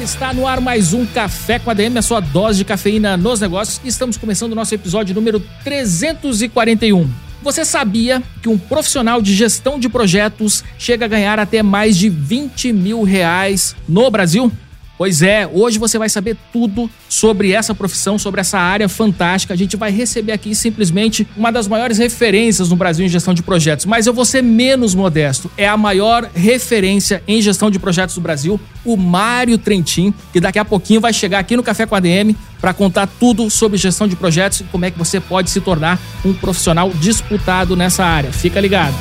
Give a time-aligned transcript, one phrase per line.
[0.00, 3.40] galera, está no ar mais um Café com ADM, a sua dose de cafeína nos
[3.40, 3.80] negócios.
[3.84, 7.08] Estamos começando o nosso episódio número 341.
[7.42, 12.08] Você sabia que um profissional de gestão de projetos chega a ganhar até mais de
[12.08, 14.50] 20 mil reais no Brasil?
[15.00, 19.54] Pois é, hoje você vai saber tudo sobre essa profissão, sobre essa área fantástica.
[19.54, 23.42] A gente vai receber aqui simplesmente uma das maiores referências no Brasil em gestão de
[23.42, 23.86] projetos.
[23.86, 25.50] Mas eu vou ser menos modesto.
[25.56, 30.58] É a maior referência em gestão de projetos do Brasil, o Mário Trentin, que daqui
[30.58, 34.06] a pouquinho vai chegar aqui no Café com a DM para contar tudo sobre gestão
[34.06, 38.30] de projetos e como é que você pode se tornar um profissional disputado nessa área.
[38.30, 38.94] Fica ligado.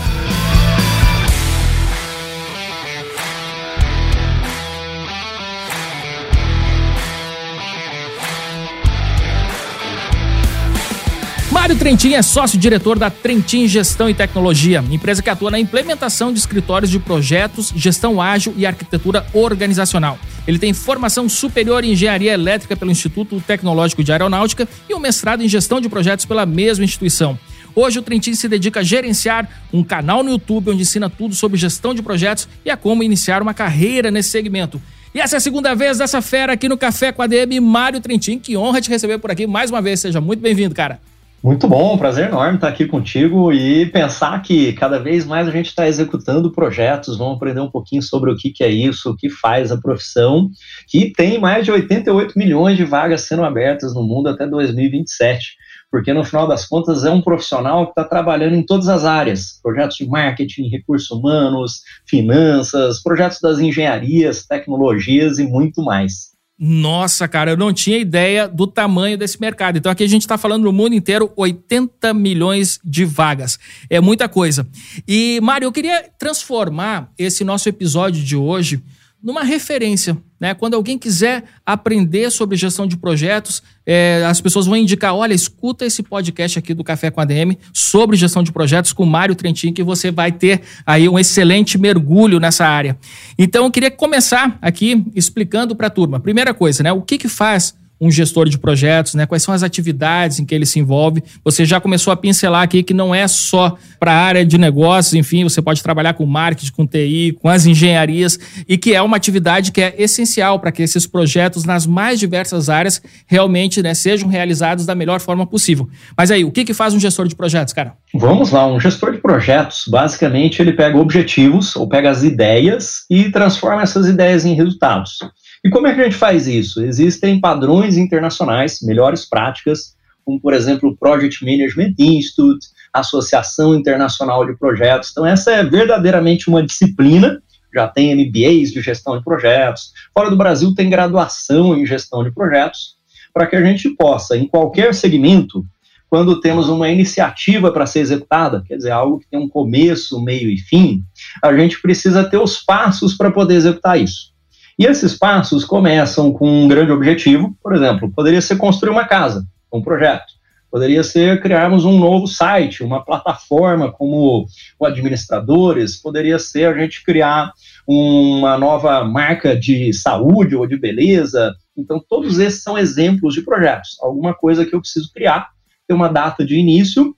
[11.70, 16.40] Mário Trentin é sócio-diretor da Trentin Gestão e Tecnologia, empresa que atua na implementação de
[16.40, 20.18] escritórios de projetos, gestão ágil e arquitetura organizacional.
[20.48, 25.44] Ele tem formação superior em engenharia elétrica pelo Instituto Tecnológico de Aeronáutica e um mestrado
[25.44, 27.38] em gestão de projetos pela mesma instituição.
[27.76, 31.56] Hoje o Trentin se dedica a gerenciar um canal no YouTube onde ensina tudo sobre
[31.56, 34.82] gestão de projetos e a como iniciar uma carreira nesse segmento.
[35.14, 38.02] E essa é a segunda vez dessa fera aqui no Café com a DM, Mário
[38.02, 38.40] Trentin.
[38.40, 40.00] Que honra te receber por aqui mais uma vez.
[40.00, 41.00] Seja muito bem-vindo, cara.
[41.42, 45.68] Muito bom, prazer enorme estar aqui contigo e pensar que cada vez mais a gente
[45.68, 49.30] está executando projetos, vamos aprender um pouquinho sobre o que, que é isso, o que
[49.30, 50.52] faz a profissão,
[50.86, 55.56] que tem mais de 88 milhões de vagas sendo abertas no mundo até 2027,
[55.90, 59.62] porque no final das contas é um profissional que está trabalhando em todas as áreas,
[59.64, 66.29] projetos de marketing, recursos humanos, finanças, projetos das engenharias, tecnologias e muito mais.
[66.62, 69.78] Nossa, cara, eu não tinha ideia do tamanho desse mercado.
[69.78, 73.58] Então aqui a gente está falando no mundo inteiro 80 milhões de vagas.
[73.90, 74.68] É muita coisa.
[75.08, 78.84] E, Mário, eu queria transformar esse nosso episódio de hoje
[79.24, 80.18] numa referência.
[80.40, 80.54] Né?
[80.54, 85.86] Quando alguém quiser aprender sobre gestão de projetos, é, as pessoas vão indicar: olha, escuta
[85.86, 89.74] esse podcast aqui do Café com a DM sobre gestão de projetos com Mário Trentin,
[89.74, 92.98] que você vai ter aí um excelente mergulho nessa área.
[93.38, 96.20] Então, eu queria começar aqui explicando para a turma.
[96.20, 96.92] Primeira coisa, né?
[96.92, 99.26] O que, que faz um gestor de projetos, né?
[99.26, 101.24] Quais são as atividades em que ele se envolve?
[101.44, 105.14] Você já começou a pincelar aqui que não é só para a área de negócios,
[105.14, 109.18] enfim, você pode trabalhar com marketing, com TI, com as engenharias e que é uma
[109.18, 114.30] atividade que é essencial para que esses projetos nas mais diversas áreas realmente né, sejam
[114.30, 115.90] realizados da melhor forma possível.
[116.18, 117.94] Mas aí, o que, que faz um gestor de projetos, cara?
[118.14, 123.30] Vamos lá, um gestor de projetos, basicamente, ele pega objetivos ou pega as ideias e
[123.30, 125.20] transforma essas ideias em resultados.
[125.64, 126.84] E como é que a gente faz isso?
[126.84, 134.58] Existem padrões internacionais, melhores práticas, como, por exemplo, o Project Management Institute, Associação Internacional de
[134.58, 135.10] Projetos.
[135.12, 137.42] Então, essa é verdadeiramente uma disciplina,
[137.74, 139.92] já tem MBAs de gestão de projetos.
[140.14, 142.96] Fora do Brasil, tem graduação em gestão de projetos,
[143.34, 145.66] para que a gente possa, em qualquer segmento,
[146.10, 150.50] quando temos uma iniciativa para ser executada, quer dizer, algo que tem um começo, meio
[150.50, 151.04] e fim,
[151.44, 154.32] a gente precisa ter os passos para poder executar isso.
[154.80, 159.46] E esses passos começam com um grande objetivo, por exemplo, poderia ser construir uma casa,
[159.74, 160.40] um projeto.
[160.72, 164.46] Poderia ser criarmos um novo site, uma plataforma como
[164.80, 167.52] o Administradores, poderia ser a gente criar
[167.86, 171.54] uma nova marca de saúde ou de beleza.
[171.76, 173.98] Então, todos esses são exemplos de projetos.
[174.02, 175.50] Alguma coisa que eu preciso criar,
[175.86, 177.14] ter uma data de início,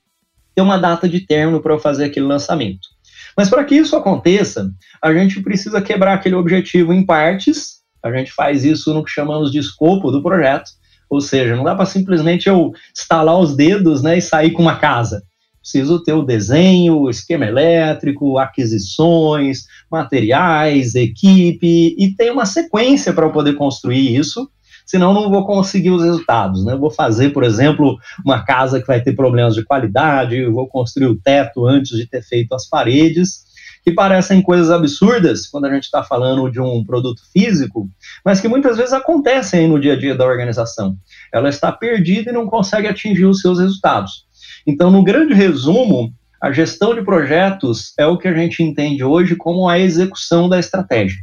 [0.55, 2.88] ter uma data de término para eu fazer aquele lançamento.
[3.38, 4.69] Mas para que isso aconteça,
[5.02, 7.81] a gente precisa quebrar aquele objetivo em partes.
[8.03, 10.72] A gente faz isso no que chamamos de escopo do projeto.
[11.09, 14.78] Ou seja, não dá para simplesmente eu estalar os dedos né, e sair com uma
[14.78, 15.24] casa.
[15.62, 23.31] Preciso ter o desenho, esquema elétrico, aquisições, materiais, equipe, e tem uma sequência para eu
[23.31, 24.50] poder construir isso
[24.86, 26.66] senão não vou conseguir os resultados.
[26.66, 26.75] Né?
[26.75, 31.18] Vou fazer, por exemplo, uma casa que vai ter problemas de qualidade, vou construir o
[31.18, 33.51] teto antes de ter feito as paredes,
[33.83, 37.89] que parecem coisas absurdas quando a gente está falando de um produto físico,
[38.24, 40.95] mas que muitas vezes acontecem no dia a dia da organização.
[41.34, 44.25] Ela está perdida e não consegue atingir os seus resultados.
[44.68, 49.36] Então, no grande resumo, a gestão de projetos é o que a gente entende hoje
[49.36, 51.19] como a execução da estratégia.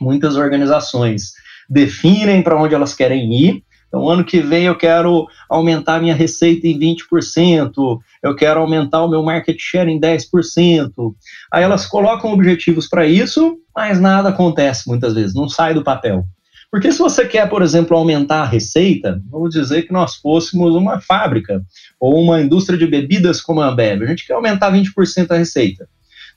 [0.00, 1.32] Muitas organizações
[1.68, 3.62] definem para onde elas querem ir.
[3.88, 9.08] Então, ano que vem eu quero aumentar minha receita em 20%, eu quero aumentar o
[9.08, 11.14] meu market share em 10%.
[11.52, 16.24] Aí elas colocam objetivos para isso, mas nada acontece muitas vezes, não sai do papel.
[16.70, 21.00] Porque se você quer, por exemplo, aumentar a receita, vamos dizer que nós fôssemos uma
[21.00, 21.64] fábrica
[21.98, 25.88] ou uma indústria de bebidas como a Ambev, a gente quer aumentar 20% a receita.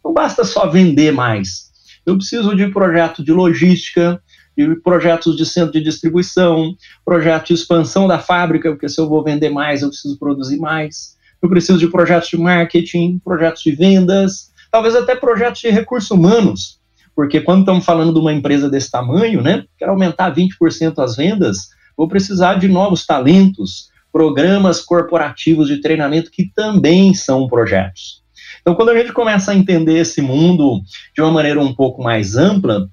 [0.05, 1.69] Não basta só vender mais.
[2.05, 4.21] Eu preciso de projeto de logística,
[4.67, 6.75] de projetos de centro de distribuição,
[7.05, 11.17] projeto de expansão da fábrica, porque se eu vou vender mais, eu preciso produzir mais.
[11.41, 16.79] Eu preciso de projetos de marketing, projetos de vendas, talvez até projetos de recursos humanos,
[17.15, 21.69] porque quando estamos falando de uma empresa desse tamanho, né, quero aumentar 20% as vendas,
[21.95, 28.23] vou precisar de novos talentos, programas corporativos de treinamento que também são projetos.
[28.61, 30.81] Então, quando a gente começa a entender esse mundo
[31.15, 32.89] de uma maneira um pouco mais ampla,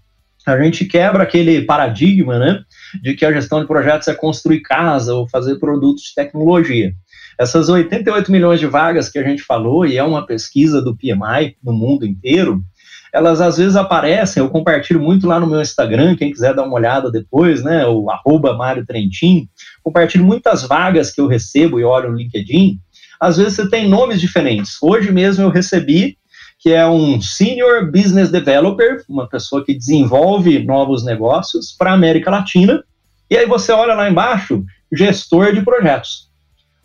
[0.46, 2.60] a gente quebra aquele paradigma, né,
[3.02, 6.93] de que a gestão de projetos é construir casa ou fazer produtos de tecnologia.
[7.38, 11.56] Essas 88 milhões de vagas que a gente falou, e é uma pesquisa do PMI
[11.62, 12.62] no mundo inteiro,
[13.12, 16.75] elas às vezes aparecem, eu compartilho muito lá no meu Instagram, quem quiser dar uma
[16.75, 19.49] olhada depois, né, o arroba Mário Trentin,
[19.82, 22.78] compartilho muitas vagas que eu recebo e olho no LinkedIn,
[23.20, 24.76] às vezes você tem nomes diferentes.
[24.82, 26.16] Hoje mesmo eu recebi
[26.66, 32.28] que é um Senior Business Developer, uma pessoa que desenvolve novos negócios para a América
[32.28, 32.82] Latina,
[33.30, 36.28] e aí você olha lá embaixo, gestor de projetos.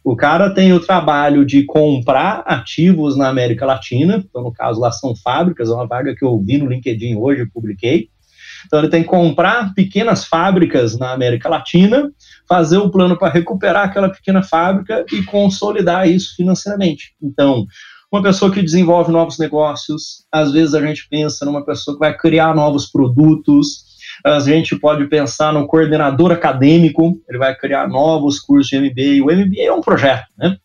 [0.04, 4.92] O cara tem o trabalho de comprar ativos na América Latina, então no caso lá
[4.92, 8.08] são fábricas, é uma vaga que eu vi no LinkedIn hoje, publiquei.
[8.68, 12.12] Então ele tem que comprar pequenas fábricas na América Latina,
[12.48, 17.16] fazer o plano para recuperar aquela pequena fábrica e consolidar isso financeiramente.
[17.20, 17.66] Então,
[18.12, 22.16] uma pessoa que desenvolve novos negócios, às vezes a gente pensa numa pessoa que vai
[22.16, 23.86] criar novos produtos,
[24.26, 29.24] a gente pode pensar no coordenador acadêmico, ele vai criar novos cursos de MBA.
[29.24, 30.58] O MBA é um projeto, né?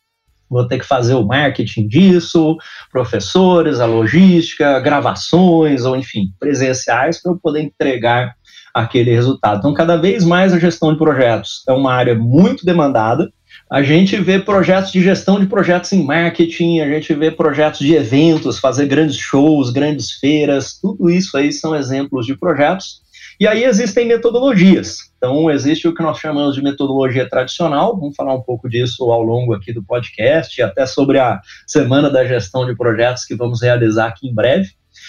[0.48, 2.56] Vou ter que fazer o marketing disso,
[2.92, 8.34] professores, a logística, gravações, ou enfim, presenciais, para eu poder entregar
[8.72, 9.58] aquele resultado.
[9.58, 13.32] Então, cada vez mais a gestão de projetos é uma área muito demandada.
[13.68, 17.94] A gente vê projetos de gestão de projetos em marketing, a gente vê projetos de
[17.94, 23.00] eventos, fazer grandes shows, grandes feiras, tudo isso aí são exemplos de projetos
[23.40, 25.10] e aí existem metodologias.
[25.16, 29.22] Então, existe o que nós chamamos de metodologia tradicional, vamos falar um pouco disso ao
[29.22, 33.60] longo aqui do podcast, e até sobre a semana da gestão de projetos que vamos
[33.62, 34.68] realizar aqui em breve.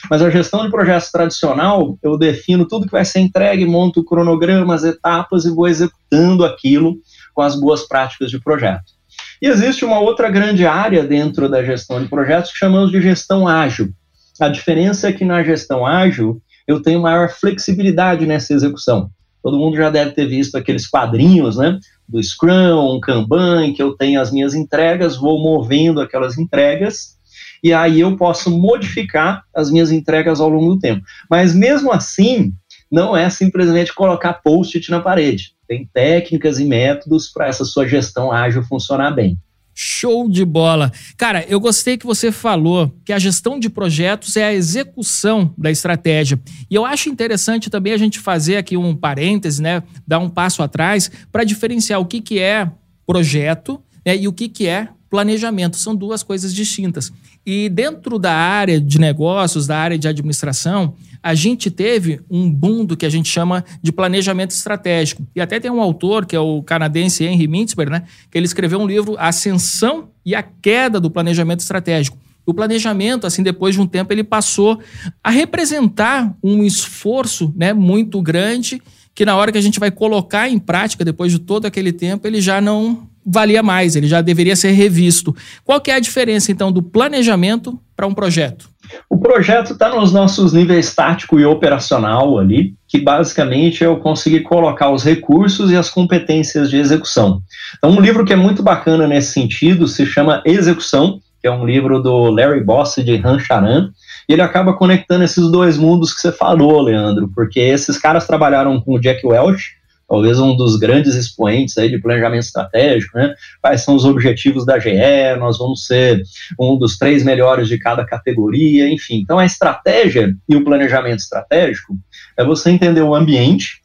[0.10, 4.84] Mas a gestão de projetos tradicional, eu defino tudo que vai ser entregue, monto cronogramas,
[4.84, 6.98] etapas e vou executando aquilo
[7.38, 8.94] com as boas práticas de projeto.
[9.40, 13.48] E existe uma outra grande área dentro da gestão de projetos que chamamos de gestão
[13.48, 13.94] ágil.
[14.42, 19.12] A diferença é que na gestão ágil, eu tenho maior flexibilidade nessa execução.
[19.44, 21.78] Todo mundo já deve ter visto aqueles quadrinhos, né?
[22.10, 27.18] Do Scrum, um Kanban, que eu tenho as minhas entregas, vou movendo aquelas entregas,
[27.64, 31.06] e aí eu posso modificar as minhas entregas ao longo do tempo.
[31.30, 32.52] Mas mesmo assim,
[32.92, 35.56] não é simplesmente colocar post-it na parede.
[35.68, 39.38] Tem técnicas e métodos para essa sua gestão ágil funcionar bem.
[39.80, 40.92] Show de bola.
[41.16, 45.70] Cara, eu gostei que você falou que a gestão de projetos é a execução da
[45.70, 46.40] estratégia.
[46.68, 49.84] E eu acho interessante também a gente fazer aqui um parêntese, né?
[50.08, 52.72] Dar um passo atrás para diferenciar o que, que é
[53.06, 55.78] projeto né, e o que, que é planejamento.
[55.78, 57.12] São duas coisas distintas.
[57.46, 60.96] E dentro da área de negócios, da área de administração,
[61.28, 65.28] a gente teve um boom do que a gente chama de planejamento estratégico.
[65.36, 68.80] E até tem um autor, que é o canadense Henry Mintzberg, né, que ele escreveu
[68.80, 72.18] um livro, Ascensão e a Queda do Planejamento Estratégico.
[72.46, 74.80] O planejamento, assim, depois de um tempo, ele passou
[75.22, 78.82] a representar um esforço né, muito grande
[79.14, 82.26] que na hora que a gente vai colocar em prática, depois de todo aquele tempo,
[82.26, 85.36] ele já não valia mais, ele já deveria ser revisto.
[85.66, 88.70] Qual que é a diferença, então, do planejamento para um projeto?
[89.10, 94.42] O projeto está nos nossos níveis tático e operacional ali, que basicamente é eu conseguir
[94.42, 97.42] colocar os recursos e as competências de execução.
[97.78, 101.66] Então, um livro que é muito bacana nesse sentido se chama Execução, que é um
[101.66, 103.92] livro do Larry Boss de Han Charan,
[104.28, 108.80] e ele acaba conectando esses dois mundos que você falou, Leandro, porque esses caras trabalharam
[108.82, 113.34] com o Jack Welch, talvez um dos grandes expoentes aí de planejamento estratégico, né?
[113.62, 114.96] Quais são os objetivos da GE?
[115.40, 116.24] Nós vamos ser
[116.60, 119.18] um dos três melhores de cada categoria, enfim.
[119.18, 121.96] Então, a estratégia e o planejamento estratégico
[122.38, 123.82] é você entender o ambiente,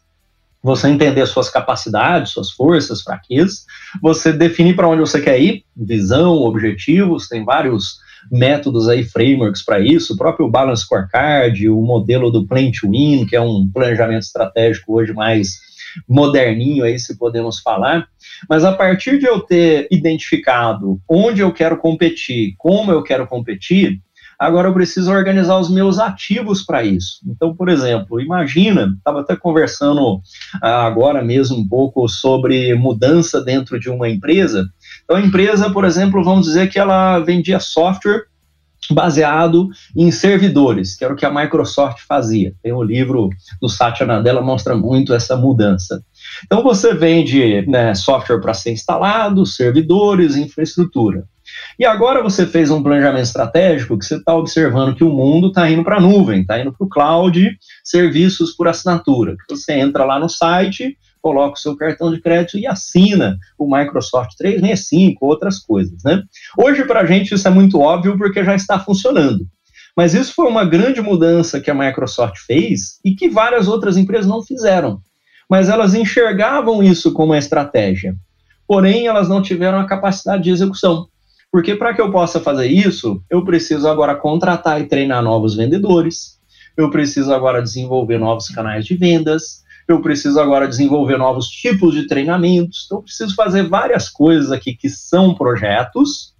[0.62, 3.66] você entender suas capacidades, suas forças, fraquezas,
[4.00, 8.00] você definir para onde você quer ir, visão, objetivos, tem vários
[8.30, 13.26] métodos aí, frameworks para isso, o próprio Balance Scorecard, o modelo do Plan to Win,
[13.26, 15.71] que é um planejamento estratégico hoje mais
[16.08, 18.06] moderninho aí, se podemos falar.
[18.48, 24.00] Mas a partir de eu ter identificado onde eu quero competir, como eu quero competir,
[24.38, 27.20] agora eu preciso organizar os meus ativos para isso.
[27.26, 30.20] Então, por exemplo, imagina, estava até conversando
[30.60, 34.68] ah, agora mesmo um pouco sobre mudança dentro de uma empresa.
[35.04, 38.24] Então, a empresa, por exemplo, vamos dizer que ela vendia software
[38.92, 42.52] baseado em servidores, que era o que a Microsoft fazia.
[42.62, 43.28] Tem um livro
[43.60, 46.02] do Satya Nadella mostra muito essa mudança.
[46.44, 51.24] Então você vende né, software para ser instalado, servidores, infraestrutura.
[51.78, 55.68] E agora você fez um planejamento estratégico que você está observando que o mundo está
[55.68, 59.36] indo para a nuvem, está indo para o cloud, serviços por assinatura.
[59.50, 64.36] Você entra lá no site, coloca o seu cartão de crédito e assina o Microsoft
[64.36, 66.22] 365, outras coisas, né?
[66.58, 69.46] Hoje, para a gente, isso é muito óbvio porque já está funcionando.
[69.96, 74.26] Mas isso foi uma grande mudança que a Microsoft fez e que várias outras empresas
[74.26, 75.00] não fizeram.
[75.48, 78.16] Mas elas enxergavam isso como uma estratégia.
[78.66, 81.06] Porém, elas não tiveram a capacidade de execução.
[81.50, 86.40] Porque para que eu possa fazer isso, eu preciso agora contratar e treinar novos vendedores,
[86.74, 92.06] eu preciso agora desenvolver novos canais de vendas, eu preciso agora desenvolver novos tipos de
[92.06, 96.32] treinamentos, então eu preciso fazer várias coisas aqui que são projetos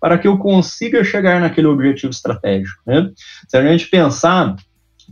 [0.00, 2.80] para que eu consiga chegar naquele objetivo estratégico.
[2.86, 3.10] Né?
[3.46, 4.56] Se a gente pensar,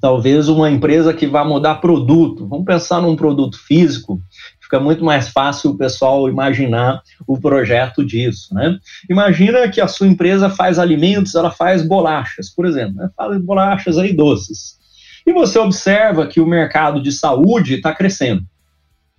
[0.01, 4.21] talvez uma empresa que vai mudar produto, vamos pensar num produto físico,
[4.61, 8.79] fica muito mais fácil o pessoal imaginar o projeto disso, né?
[9.11, 13.11] Imagina que a sua empresa faz alimentos, ela faz bolachas, por exemplo, né?
[13.17, 14.78] faz bolachas aí doces.
[15.29, 18.43] E você observa que o mercado de saúde está crescendo.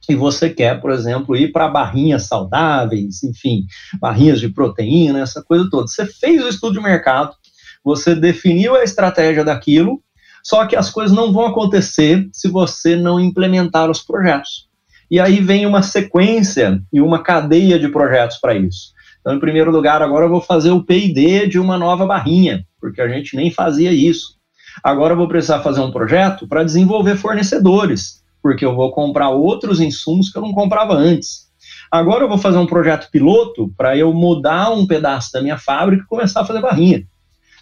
[0.09, 3.67] E você quer, por exemplo, ir para barrinhas saudáveis, enfim,
[3.99, 5.85] barrinhas de proteína, essa coisa toda.
[5.85, 7.35] Você fez o estudo de mercado,
[7.83, 10.01] você definiu a estratégia daquilo,
[10.43, 14.67] só que as coisas não vão acontecer se você não implementar os projetos.
[15.11, 18.93] E aí vem uma sequência e uma cadeia de projetos para isso.
[19.21, 22.99] Então, em primeiro lugar, agora eu vou fazer o PD de uma nova barrinha, porque
[22.99, 24.38] a gente nem fazia isso.
[24.83, 29.79] Agora eu vou precisar fazer um projeto para desenvolver fornecedores, porque eu vou comprar outros
[29.79, 31.49] insumos que eu não comprava antes.
[31.91, 36.03] Agora eu vou fazer um projeto piloto para eu mudar um pedaço da minha fábrica
[36.03, 37.03] e começar a fazer barrinha.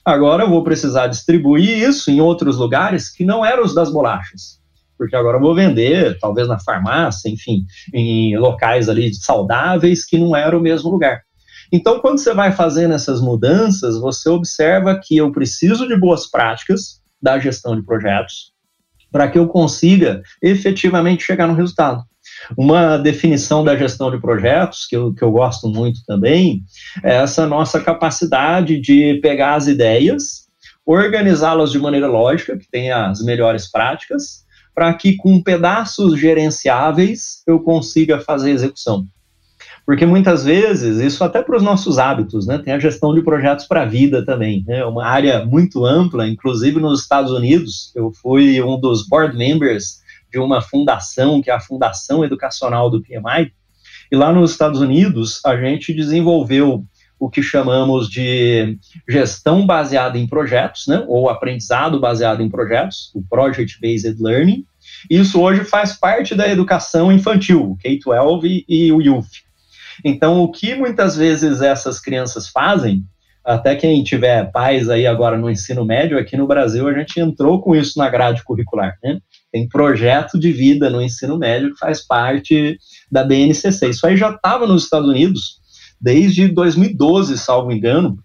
[0.04, 4.60] Agora eu vou precisar distribuir isso em outros lugares que não eram os das bolachas.
[4.98, 10.36] Porque agora eu vou vender, talvez na farmácia, enfim, em locais ali saudáveis que não
[10.36, 11.22] era o mesmo lugar.
[11.72, 17.02] Então, quando você vai fazendo essas mudanças, você observa que eu preciso de boas práticas
[17.22, 18.58] da gestão de projetos
[19.12, 22.04] para que eu consiga efetivamente chegar no resultado.
[22.58, 26.62] Uma definição da gestão de projetos, que eu, que eu gosto muito também,
[27.04, 30.48] é essa nossa capacidade de pegar as ideias,
[30.86, 34.46] organizá-las de maneira lógica, que tenha as melhores práticas,
[34.76, 39.08] para que com pedaços gerenciáveis eu consiga fazer execução.
[39.88, 42.58] Porque muitas vezes, isso até para os nossos hábitos, né?
[42.58, 44.84] Tem a gestão de projetos para a vida também, né?
[44.84, 50.40] Uma área muito ampla, inclusive nos Estados Unidos, eu fui um dos board members de
[50.40, 53.54] uma fundação, que é a Fundação Educacional do PMI,
[54.12, 56.84] e lá nos Estados Unidos a gente desenvolveu
[57.18, 58.78] o que chamamos de
[59.08, 61.06] gestão baseada em projetos, né?
[61.08, 64.66] Ou aprendizado baseado em projetos, o Project Based Learning.
[65.10, 69.47] Isso hoje faz parte da educação infantil, K-12 e o Youth.
[70.04, 73.04] Então, o que muitas vezes essas crianças fazem,
[73.44, 77.62] até quem tiver pais aí agora no ensino médio, aqui no Brasil a gente entrou
[77.62, 79.20] com isso na grade curricular, né?
[79.52, 82.78] Tem projeto de vida no ensino médio que faz parte
[83.10, 83.90] da BNCC.
[83.90, 85.62] Isso aí já estava nos Estados Unidos
[86.00, 88.20] desde 2012, salvo engano,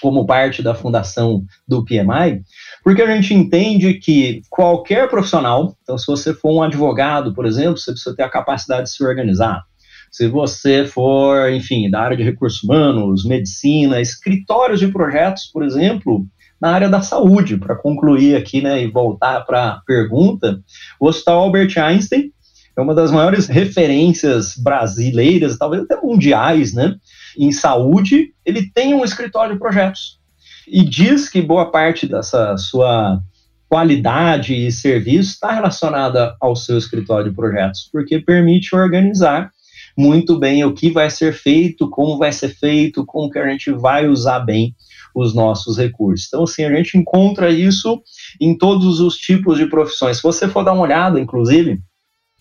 [0.00, 2.42] como parte da fundação do PMI,
[2.84, 7.78] porque a gente entende que qualquer profissional, então se você for um advogado, por exemplo,
[7.78, 9.64] você precisa ter a capacidade de se organizar.
[10.10, 16.26] Se você for, enfim, da área de recursos humanos, medicina, escritórios de projetos, por exemplo,
[16.60, 20.60] na área da saúde, para concluir aqui, né, e voltar para a pergunta,
[20.98, 22.32] o Hospital Albert Einstein
[22.76, 26.96] é uma das maiores referências brasileiras, talvez até mundiais, né,
[27.36, 30.18] em saúde, ele tem um escritório de projetos.
[30.66, 33.20] E diz que boa parte dessa sua
[33.68, 39.50] qualidade e serviço está relacionada ao seu escritório de projetos, porque permite organizar
[39.98, 43.72] muito bem o que vai ser feito, como vai ser feito, como que a gente
[43.72, 44.72] vai usar bem
[45.12, 46.28] os nossos recursos.
[46.28, 48.00] Então, assim, a gente encontra isso
[48.40, 50.18] em todos os tipos de profissões.
[50.18, 51.80] Se você for dar uma olhada, inclusive,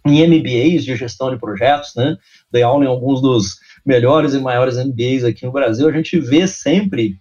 [0.06, 2.16] em MBAs de gestão de projetos, né,
[2.52, 6.46] dei aula em alguns dos melhores e maiores MBAs aqui no Brasil, a gente vê
[6.46, 7.16] sempre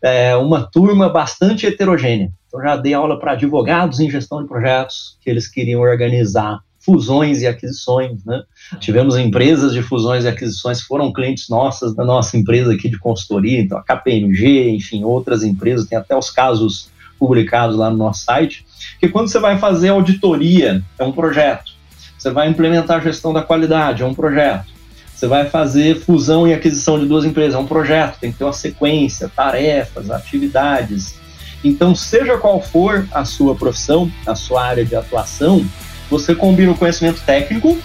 [0.00, 2.32] é, uma turma bastante heterogênea.
[2.46, 7.40] Então, já dei aula para advogados em gestão de projetos, que eles queriam organizar fusões
[7.42, 8.42] e aquisições, né?
[8.80, 12.98] Tivemos empresas de fusões e aquisições que foram clientes nossas da nossa empresa aqui de
[12.98, 18.24] consultoria, então a KPMG, enfim, outras empresas, tem até os casos publicados lá no nosso
[18.24, 18.66] site,
[18.98, 21.72] que quando você vai fazer auditoria, é um projeto.
[22.18, 24.66] Você vai implementar a gestão da qualidade, é um projeto.
[25.14, 28.44] Você vai fazer fusão e aquisição de duas empresas, é um projeto, tem que ter
[28.44, 31.14] uma sequência, tarefas, atividades.
[31.62, 35.64] Então, seja qual for a sua profissão, a sua área de atuação,
[36.12, 37.78] você combina o conhecimento técnico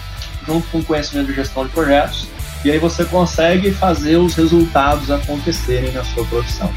[0.46, 2.28] junto com o conhecimento de gestão de projetos
[2.62, 6.70] e aí você consegue fazer os resultados acontecerem na sua profissão.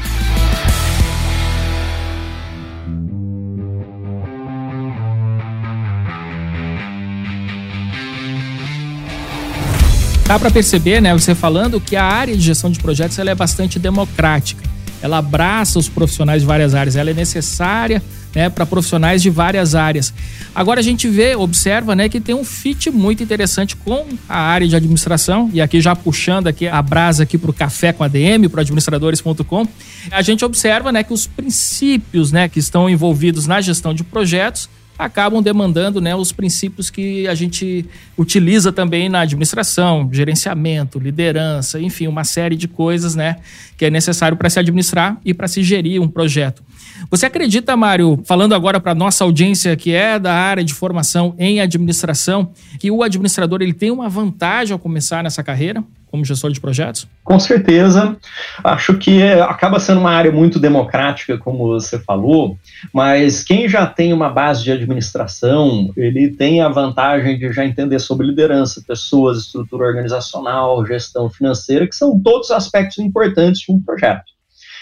[10.26, 13.34] Dá para perceber, né, você falando que a área de gestão de projetos ela é
[13.34, 14.62] bastante democrática.
[15.02, 18.02] Ela abraça os profissionais de várias áreas, ela é necessária
[18.34, 20.12] né, para profissionais de várias áreas.
[20.54, 24.66] Agora a gente vê, observa, né, que tem um fit muito interessante com a área
[24.66, 28.48] de administração e aqui já puxando aqui a brasa aqui para o café com ADM,
[28.50, 29.66] para administradores.com,
[30.10, 34.68] a gente observa, né, que os princípios, né, que estão envolvidos na gestão de projetos
[34.98, 37.84] acabam demandando né, os princípios que a gente
[38.16, 43.36] utiliza também na administração, gerenciamento, liderança, enfim, uma série de coisas né,
[43.76, 46.62] que é necessário para se administrar e para se gerir um projeto.
[47.10, 51.60] Você acredita, Mário, falando agora para nossa audiência que é da área de formação em
[51.60, 55.82] administração, que o administrador ele tem uma vantagem ao começar nessa carreira?
[56.12, 57.08] Como gestor de projetos?
[57.24, 58.14] Com certeza.
[58.62, 62.58] Acho que é, acaba sendo uma área muito democrática, como você falou,
[62.92, 67.98] mas quem já tem uma base de administração, ele tem a vantagem de já entender
[67.98, 74.30] sobre liderança, pessoas, estrutura organizacional, gestão financeira, que são todos aspectos importantes de um projeto.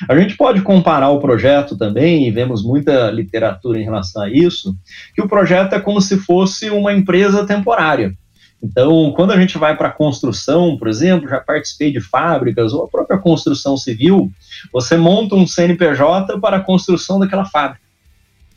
[0.09, 4.75] A gente pode comparar o projeto também, e vemos muita literatura em relação a isso,
[5.15, 8.13] que o projeto é como se fosse uma empresa temporária.
[8.63, 12.85] Então, quando a gente vai para a construção, por exemplo, já participei de fábricas ou
[12.85, 14.31] a própria construção civil,
[14.73, 17.90] você monta um CNPJ para a construção daquela fábrica.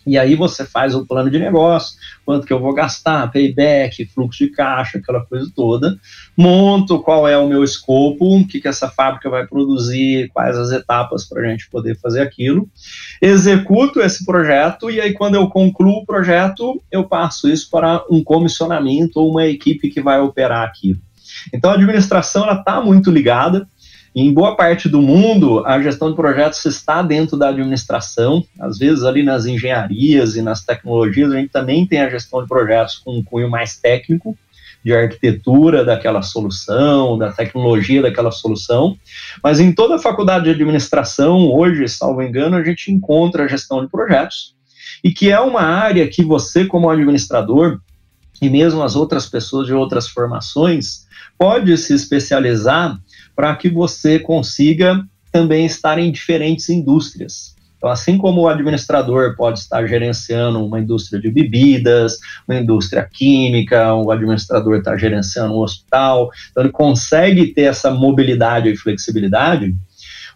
[0.06, 4.46] E aí você faz o plano de negócio, quanto que eu vou gastar, payback, fluxo
[4.46, 5.98] de caixa, aquela coisa toda.
[6.38, 10.72] Monto qual é o meu escopo, o que, que essa fábrica vai produzir, quais as
[10.72, 12.68] etapas para a gente poder fazer aquilo.
[13.22, 18.24] Executo esse projeto e aí quando eu concluo o projeto, eu passo isso para um
[18.24, 21.00] comissionamento ou uma equipe que vai operar aquilo.
[21.54, 23.68] Então a administração está muito ligada
[24.16, 29.04] em boa parte do mundo, a gestão de projetos está dentro da administração, às vezes
[29.04, 33.18] ali nas engenharias e nas tecnologias, a gente também tem a gestão de projetos com
[33.18, 34.38] um cunho mais técnico,
[34.84, 38.98] de arquitetura daquela solução, da tecnologia daquela solução,
[39.42, 43.84] mas em toda a faculdade de administração, hoje, salvo engano, a gente encontra a gestão
[43.84, 44.54] de projetos,
[45.04, 47.80] e que é uma área que você, como administrador,
[48.42, 53.00] e mesmo as outras pessoas de outras formações, pode se especializar
[53.36, 57.56] para que você consiga também estar em diferentes indústrias.
[57.84, 62.18] Então, assim como o administrador pode estar gerenciando uma indústria de bebidas,
[62.48, 68.70] uma indústria química, o administrador está gerenciando um hospital, então ele consegue ter essa mobilidade
[68.70, 69.76] e flexibilidade,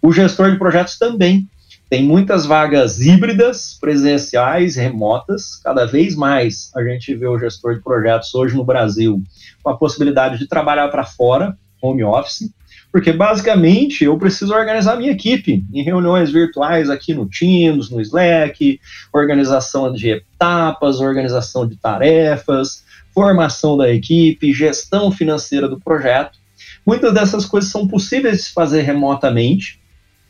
[0.02, 1.48] o gestor de projetos também.
[1.90, 5.56] Tem muitas vagas híbridas, presenciais, remotas.
[5.64, 9.24] Cada vez mais a gente vê o gestor de projetos hoje no Brasil
[9.64, 12.52] com a possibilidade de trabalhar para fora, home office,
[12.92, 18.80] porque basicamente eu preciso organizar minha equipe em reuniões virtuais aqui no Teams, no Slack,
[19.14, 26.40] organização de etapas, organização de tarefas, formação da equipe, gestão financeira do projeto.
[26.86, 29.82] Muitas dessas coisas são possíveis de se fazer remotamente,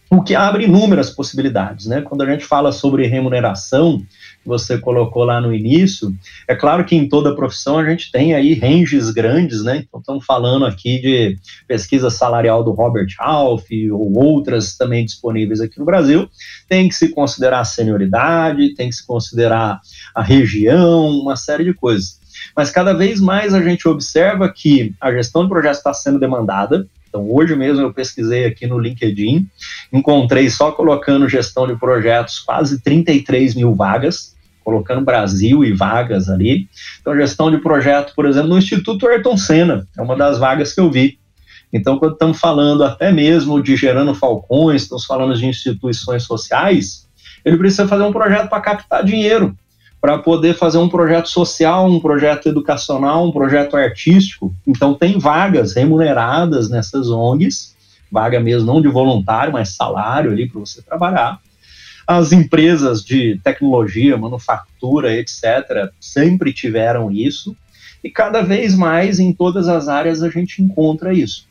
[0.09, 2.01] o que abre inúmeras possibilidades, né?
[2.01, 4.01] Quando a gente fala sobre remuneração,
[4.47, 6.15] que você colocou lá no início,
[6.47, 9.83] é claro que em toda profissão a gente tem aí ranges grandes, né?
[9.86, 15.77] Então estamos falando aqui de pesquisa salarial do Robert Half ou outras também disponíveis aqui
[15.77, 16.29] no Brasil.
[16.69, 19.81] Tem que se considerar a senioridade, tem que se considerar
[20.15, 22.17] a região, uma série de coisas.
[22.55, 26.88] Mas cada vez mais a gente observa que a gestão de projetos está sendo demandada,
[27.17, 29.47] então, hoje mesmo eu pesquisei aqui no LinkedIn,
[29.91, 34.36] encontrei só colocando gestão de projetos quase 33 mil vagas,
[34.67, 36.67] colocando Brasil e vagas ali.
[36.99, 40.82] Então, gestão de projeto, por exemplo, no Instituto Ayrton Senna, é uma das vagas que
[40.82, 41.17] eu vi.
[41.71, 47.08] Então, quando estamos falando até mesmo de Gerando Falcões, estamos falando de instituições sociais,
[47.45, 49.56] ele precisa fazer um projeto para captar dinheiro
[50.01, 54.53] para poder fazer um projeto social, um projeto educacional, um projeto artístico.
[54.67, 57.73] Então, tem vagas remuneradas nessas ONGs,
[58.12, 61.39] vaga mesmo não de voluntário, mas salário ali para você trabalhar.
[62.07, 67.55] As empresas de tecnologia, manufatura, etc., sempre tiveram isso.
[68.03, 71.45] e cada vez mais em todas as áreas a gente encontra isso.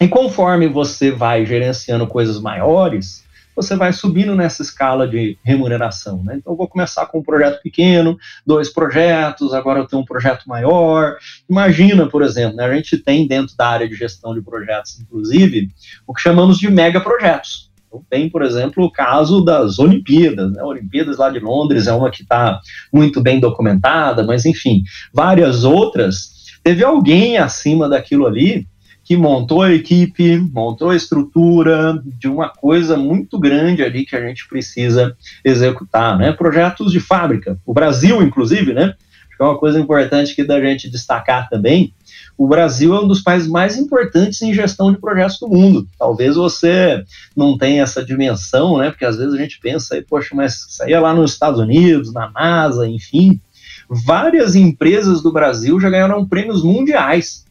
[0.00, 6.22] E conforme você vai gerenciando coisas maiores, você vai subindo nessa escala de remuneração.
[6.24, 6.36] Né?
[6.36, 11.16] Então, vou começar com um projeto pequeno, dois projetos, agora eu tenho um projeto maior.
[11.48, 15.70] Imagina, por exemplo, né, a gente tem dentro da área de gestão de projetos, inclusive,
[16.06, 17.70] o que chamamos de mega projetos.
[17.92, 20.50] Então, tem, por exemplo, o caso das Olimpíadas.
[20.50, 20.62] Né?
[20.62, 22.58] Olimpíadas lá de Londres é uma que está
[22.90, 26.32] muito bem documentada, mas, enfim, várias outras.
[26.64, 28.66] Teve alguém acima daquilo ali
[29.04, 34.26] que montou a equipe, montou a estrutura de uma coisa muito grande ali que a
[34.26, 36.32] gente precisa executar, né?
[36.32, 37.58] Projetos de fábrica.
[37.66, 38.94] O Brasil, inclusive, né?
[39.28, 41.92] Acho que é uma coisa importante que da gente destacar também.
[42.36, 45.86] O Brasil é um dos países mais importantes em gestão de projetos do mundo.
[45.98, 47.04] Talvez você
[47.36, 48.90] não tenha essa dimensão, né?
[48.90, 52.12] Porque às vezes a gente pensa, aí, poxa, mas saía é lá nos Estados Unidos,
[52.12, 53.40] na NASA, enfim.
[53.88, 57.44] Várias empresas do Brasil já ganharam prêmios mundiais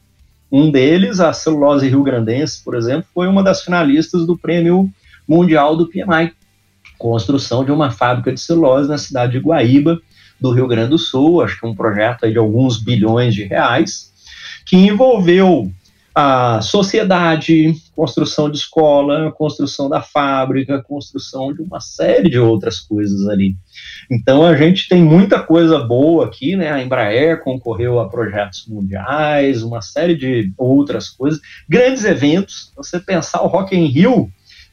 [0.52, 4.92] um deles, a Celulose Rio Grandense, por exemplo, foi uma das finalistas do Prêmio
[5.26, 6.34] Mundial do PMI,
[6.98, 10.00] construção de uma fábrica de celulose na cidade de Guaíba,
[10.40, 14.11] do Rio Grande do Sul, acho que um projeto de alguns bilhões de reais,
[14.66, 15.72] que envolveu
[16.14, 23.28] a sociedade, construção de escola, construção da fábrica, construção de uma série de outras coisas
[23.30, 23.56] ali.
[24.12, 26.70] Então a gente tem muita coisa boa aqui, né?
[26.70, 32.72] A Embraer concorreu a projetos mundiais, uma série de outras coisas, grandes eventos.
[32.76, 34.30] Você pensar o Rock in Rio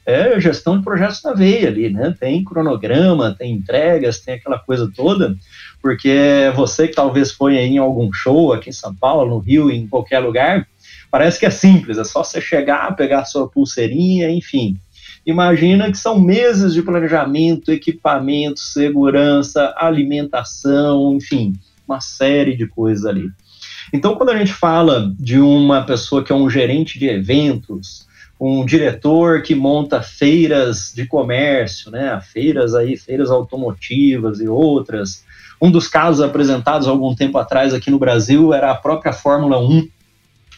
[0.09, 2.15] é gestão de projetos na veia ali, né?
[2.19, 5.35] Tem cronograma, tem entregas, tem aquela coisa toda,
[5.81, 9.87] porque você que talvez foi em algum show aqui em São Paulo, no Rio, em
[9.87, 10.67] qualquer lugar,
[11.11, 14.77] Parece que é simples, é só você chegar, pegar sua pulseirinha, enfim.
[15.25, 21.53] Imagina que são meses de planejamento, equipamento, segurança, alimentação, enfim,
[21.87, 23.29] uma série de coisas ali.
[23.91, 28.07] Então, quando a gente fala de uma pessoa que é um gerente de eventos,
[28.39, 35.25] um diretor que monta feiras de comércio, né, feiras aí, feiras automotivas e outras.
[35.61, 39.89] Um dos casos apresentados algum tempo atrás aqui no Brasil era a própria Fórmula 1,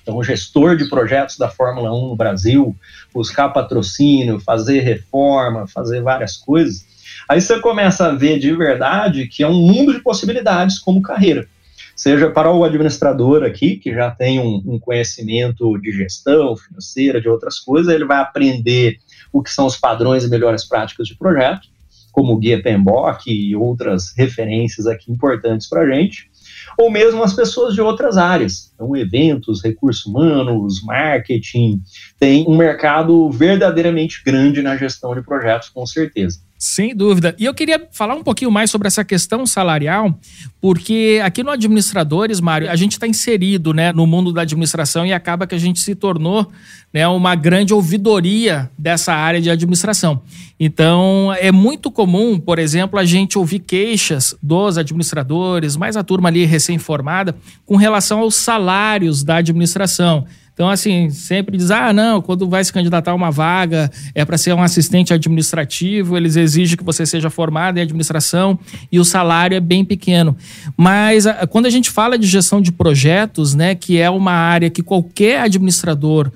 [0.02, 2.76] então, o gestor de projetos da Fórmula 1 no Brasil,
[3.14, 6.86] buscar patrocínio, fazer reforma, fazer várias coisas,
[7.30, 11.48] aí você começa a ver de verdade que é um mundo de possibilidades como carreira.
[11.96, 17.30] Seja para o administrador aqui, que já tem um, um conhecimento de gestão financeira, de
[17.30, 18.98] outras coisas, ele vai aprender
[19.32, 21.68] o que são os padrões e melhores práticas de projeto,
[22.12, 26.32] como o Guia PMBOK e outras referências aqui importantes para a gente
[26.78, 28.72] ou mesmo as pessoas de outras áreas.
[28.74, 31.82] Então, eventos, recursos humanos, marketing,
[32.20, 36.40] tem um mercado verdadeiramente grande na gestão de projetos, com certeza.
[36.64, 37.36] Sem dúvida.
[37.40, 40.14] E eu queria falar um pouquinho mais sobre essa questão salarial,
[40.62, 45.12] porque aqui no Administradores, Mário, a gente está inserido né, no mundo da administração e
[45.12, 46.52] acaba que a gente se tornou
[46.94, 50.22] né, uma grande ouvidoria dessa área de administração.
[50.60, 56.30] Então, é muito comum, por exemplo, a gente ouvir queixas dos administradores, mais a turma
[56.30, 60.28] ali recém-formada, com relação aos salários da administração.
[60.62, 64.38] Então, assim, sempre diz: ah, não, quando vai se candidatar a uma vaga, é para
[64.38, 68.60] ser um assistente administrativo, eles exigem que você seja formado em administração
[68.92, 70.38] e o salário é bem pequeno.
[70.78, 74.84] Mas quando a gente fala de gestão de projetos, né, que é uma área que
[74.84, 76.32] qualquer administrador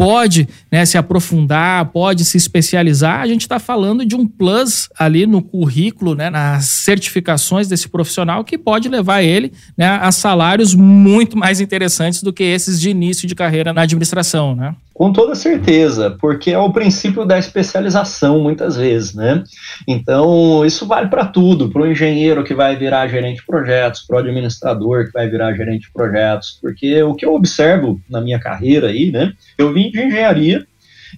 [0.00, 5.26] pode né, se aprofundar, pode se especializar, a gente está falando de um plus ali
[5.26, 11.36] no currículo, né, nas certificações desse profissional que pode levar ele né, a salários muito
[11.36, 14.56] mais interessantes do que esses de início de carreira na administração.
[14.56, 14.74] Né?
[15.00, 19.42] Com toda certeza, porque é o princípio da especialização, muitas vezes, né?
[19.88, 24.16] Então, isso vale para tudo, para o engenheiro que vai virar gerente de projetos, para
[24.16, 28.38] o administrador que vai virar gerente de projetos, porque o que eu observo na minha
[28.38, 29.32] carreira aí, né?
[29.56, 30.66] Eu vim de engenharia,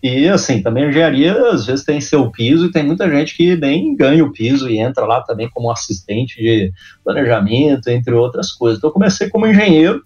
[0.01, 3.57] e assim, também a engenharia às vezes tem seu piso e tem muita gente que
[3.57, 6.71] nem ganha o piso e entra lá também como assistente de
[7.03, 8.79] planejamento, entre outras coisas.
[8.79, 10.05] Então eu comecei como engenheiro,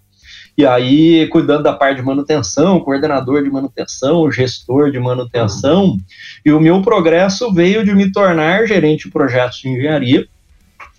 [0.57, 5.97] e aí cuidando da parte de manutenção, coordenador de manutenção, gestor de manutenção,
[6.43, 10.27] e o meu progresso veio de me tornar gerente de projetos de engenharia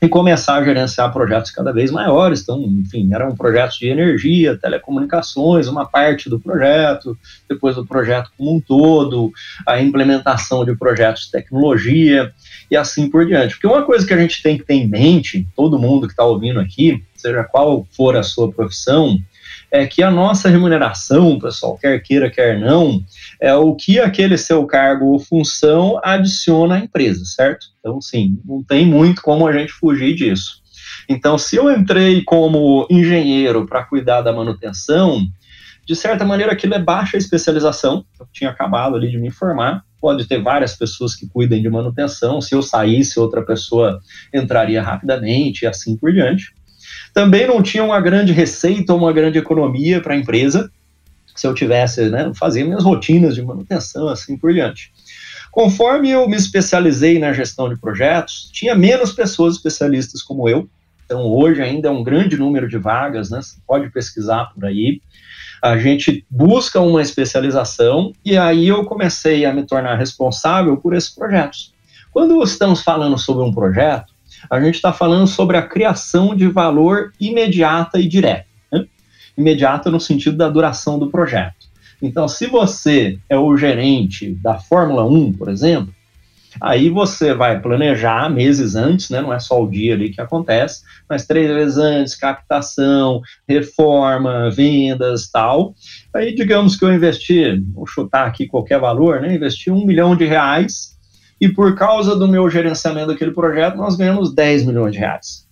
[0.00, 2.42] e começar a gerenciar projetos cada vez maiores.
[2.42, 7.18] Então, enfim, eram projetos de energia, telecomunicações, uma parte do projeto,
[7.48, 9.32] depois do projeto como um todo,
[9.66, 12.32] a implementação de projetos de tecnologia
[12.70, 13.54] e assim por diante.
[13.54, 16.24] Porque uma coisa que a gente tem que ter em mente, todo mundo que está
[16.24, 19.18] ouvindo aqui, seja qual for a sua profissão,
[19.70, 23.02] é que a nossa remuneração, pessoal, quer queira, quer não,
[23.40, 27.66] é o que aquele seu cargo ou função adiciona à empresa, certo?
[27.78, 30.62] Então, sim, não tem muito como a gente fugir disso.
[31.08, 35.26] Então, se eu entrei como engenheiro para cuidar da manutenção,
[35.88, 38.04] de certa maneira aquilo é baixa especialização.
[38.20, 39.82] Eu tinha acabado ali de me informar.
[39.98, 42.42] Pode ter várias pessoas que cuidem de manutenção.
[42.42, 43.98] Se eu saísse, outra pessoa
[44.32, 46.52] entraria rapidamente e assim por diante.
[47.18, 50.70] Também não tinha uma grande receita ou uma grande economia para a empresa.
[51.34, 54.92] Se eu tivesse, né, fazia minhas rotinas de manutenção, assim por diante.
[55.50, 60.68] Conforme eu me especializei na gestão de projetos, tinha menos pessoas especialistas como eu.
[61.04, 63.42] Então, hoje ainda é um grande número de vagas, né?
[63.42, 65.02] Você pode pesquisar por aí.
[65.60, 71.10] A gente busca uma especialização e aí eu comecei a me tornar responsável por esses
[71.10, 71.74] projetos.
[72.12, 74.14] Quando estamos falando sobre um projeto,
[74.50, 78.46] a gente está falando sobre a criação de valor imediata e direta.
[78.72, 78.86] Né?
[79.36, 81.68] Imediata no sentido da duração do projeto.
[82.00, 85.92] Então, se você é o gerente da Fórmula 1, por exemplo,
[86.60, 89.20] aí você vai planejar meses antes, né?
[89.20, 95.28] Não é só o dia ali que acontece, mas três vezes antes, captação, reforma, vendas,
[95.28, 95.74] tal.
[96.14, 99.34] Aí, digamos que eu investi, vou chutar aqui qualquer valor, né?
[99.34, 100.97] Investi um milhão de reais
[101.40, 105.46] e por causa do meu gerenciamento daquele projeto, nós ganhamos 10 milhões de reais.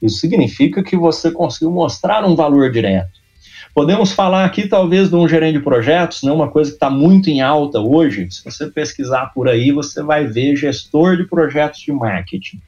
[0.00, 3.20] Isso significa que você conseguiu mostrar um valor direto.
[3.74, 7.30] Podemos falar aqui, talvez, de um gerente de projetos, né, uma coisa que está muito
[7.30, 8.28] em alta hoje.
[8.30, 12.60] Se você pesquisar por aí, você vai ver gestor de projetos de marketing.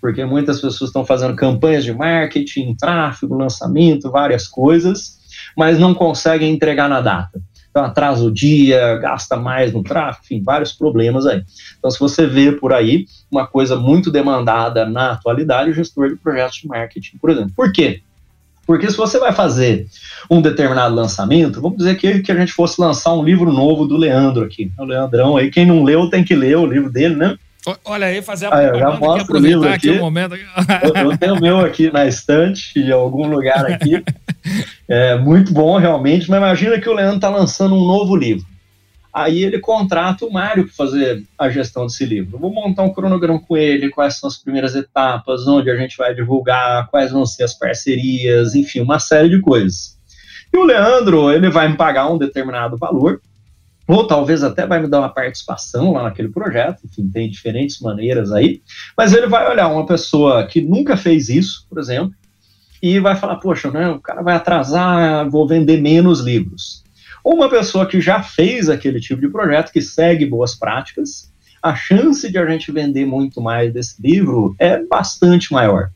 [0.00, 5.18] Porque muitas pessoas estão fazendo campanhas de marketing, tráfego, lançamento, várias coisas,
[5.56, 7.40] mas não conseguem entregar na data.
[7.70, 11.42] Então, atrasa o dia, gasta mais no tráfego, enfim, vários problemas aí.
[11.78, 16.16] Então, se você vê por aí uma coisa muito demandada na atualidade, o gestor de
[16.16, 17.52] projetos de marketing, por exemplo.
[17.54, 18.02] Por quê?
[18.66, 19.86] Porque se você vai fazer
[20.30, 23.96] um determinado lançamento, vamos dizer que, que a gente fosse lançar um livro novo do
[23.96, 24.70] Leandro aqui.
[24.78, 27.38] O Leandrão aí, quem não leu tem que ler o livro dele, né?
[27.84, 30.34] Olha aí, fazer a ah, já aqui, aproveitar aqui, aqui um momento.
[30.34, 34.02] Eu, eu, tenho o meu aqui na estante, em algum lugar aqui.
[34.90, 38.46] É muito bom, realmente, mas imagina que o Leandro está lançando um novo livro.
[39.12, 42.36] Aí ele contrata o Mário para fazer a gestão desse livro.
[42.36, 45.96] Eu vou montar um cronograma com ele, quais são as primeiras etapas, onde a gente
[45.98, 49.98] vai divulgar, quais vão ser as parcerias, enfim, uma série de coisas.
[50.52, 53.20] E o Leandro, ele vai me pagar um determinado valor,
[53.88, 58.30] ou talvez até vai me dar uma participação lá naquele projeto, enfim, tem diferentes maneiras
[58.30, 58.62] aí,
[58.96, 62.14] mas ele vai olhar uma pessoa que nunca fez isso, por exemplo,
[62.80, 66.84] e vai falar, poxa, né, o cara vai atrasar, vou vender menos livros
[67.28, 71.30] ou uma pessoa que já fez aquele tipo de projeto, que segue boas práticas,
[71.62, 75.90] a chance de a gente vender muito mais desse livro é bastante maior.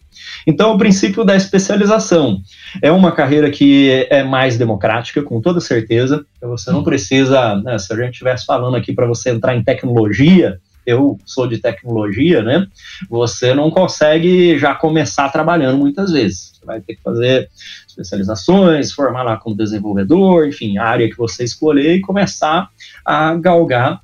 [0.47, 2.41] Então, o princípio da especialização
[2.81, 6.25] é uma carreira que é mais democrática, com toda certeza.
[6.41, 10.59] Você não precisa, né, se a gente estivesse falando aqui para você entrar em tecnologia,
[10.85, 12.67] eu sou de tecnologia, né?
[13.09, 16.53] Você não consegue já começar trabalhando muitas vezes.
[16.55, 17.49] Você vai ter que fazer
[17.87, 22.69] especializações, formar lá como desenvolvedor, enfim, a área que você escolher e começar
[23.05, 24.01] a galgar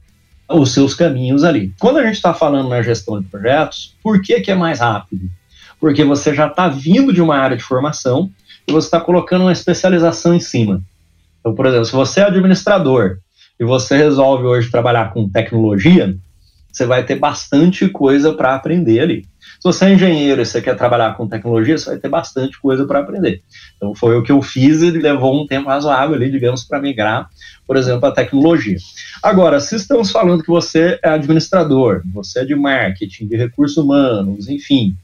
[0.49, 1.73] os seus caminhos ali.
[1.79, 5.29] Quando a gente está falando na gestão de projetos, por que, que é mais rápido?
[5.81, 8.31] Porque você já está vindo de uma área de formação
[8.67, 10.83] e você está colocando uma especialização em cima.
[11.41, 13.19] Então, por exemplo, se você é administrador
[13.59, 16.15] e você resolve hoje trabalhar com tecnologia,
[16.71, 19.25] você vai ter bastante coisa para aprender ali.
[19.59, 22.87] Se você é engenheiro e você quer trabalhar com tecnologia, você vai ter bastante coisa
[22.87, 23.43] para aprender.
[23.77, 27.29] Então, foi o que eu fiz e levou um tempo razoável ali, digamos, para migrar,
[27.67, 28.77] por exemplo, a tecnologia.
[29.21, 34.49] Agora, se estamos falando que você é administrador, você é de marketing, de recursos humanos,
[34.49, 34.95] enfim,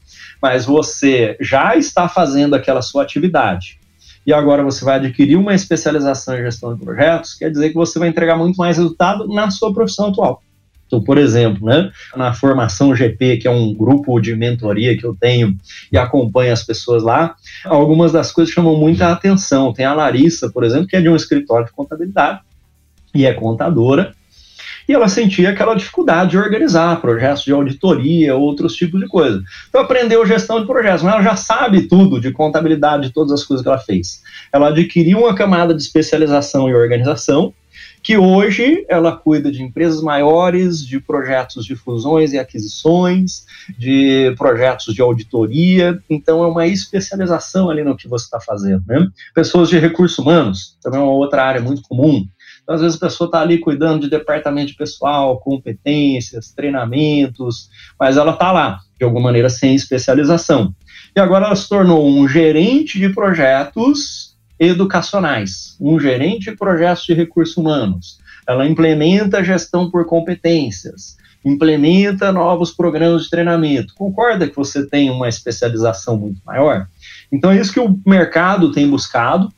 [0.45, 3.79] mas você já está fazendo aquela sua atividade,
[4.27, 7.97] e agora você vai adquirir uma especialização em gestão de projetos, quer dizer que você
[7.97, 10.43] vai entregar muito mais resultado na sua profissão atual.
[10.85, 15.17] Então, por exemplo, né, na formação GP, que é um grupo de mentoria que eu
[15.19, 15.57] tenho
[15.91, 19.73] e acompanho as pessoas lá, algumas das coisas chamam muita atenção.
[19.73, 22.41] Tem a Larissa, por exemplo, que é de um escritório de contabilidade
[23.15, 24.13] e é contadora,
[24.87, 29.43] e ela sentia aquela dificuldade de organizar projetos de auditoria, outros tipos de coisa.
[29.69, 33.43] Então, aprendeu gestão de projetos, mas ela já sabe tudo de contabilidade, de todas as
[33.43, 34.21] coisas que ela fez.
[34.51, 37.53] Ela adquiriu uma camada de especialização e organização,
[38.05, 43.45] que hoje ela cuida de empresas maiores, de projetos de fusões e aquisições,
[43.79, 48.83] de projetos de auditoria, então é uma especialização ali no que você está fazendo.
[48.87, 49.07] Né?
[49.33, 52.27] Pessoas de recursos humanos, também é uma outra área muito comum.
[52.65, 58.17] Então, às vezes a pessoa está ali cuidando de departamento de pessoal, competências, treinamentos, mas
[58.17, 60.73] ela está lá, de alguma maneira, sem especialização.
[61.15, 67.13] E agora ela se tornou um gerente de projetos educacionais, um gerente de projetos de
[67.13, 68.17] recursos humanos.
[68.47, 71.17] Ela implementa gestão por competências.
[71.45, 73.93] implementa novos programas de treinamento.
[73.93, 76.87] Concorda que você tem uma especialização muito maior?
[77.31, 79.53] Então é isso que o mercado tem buscado,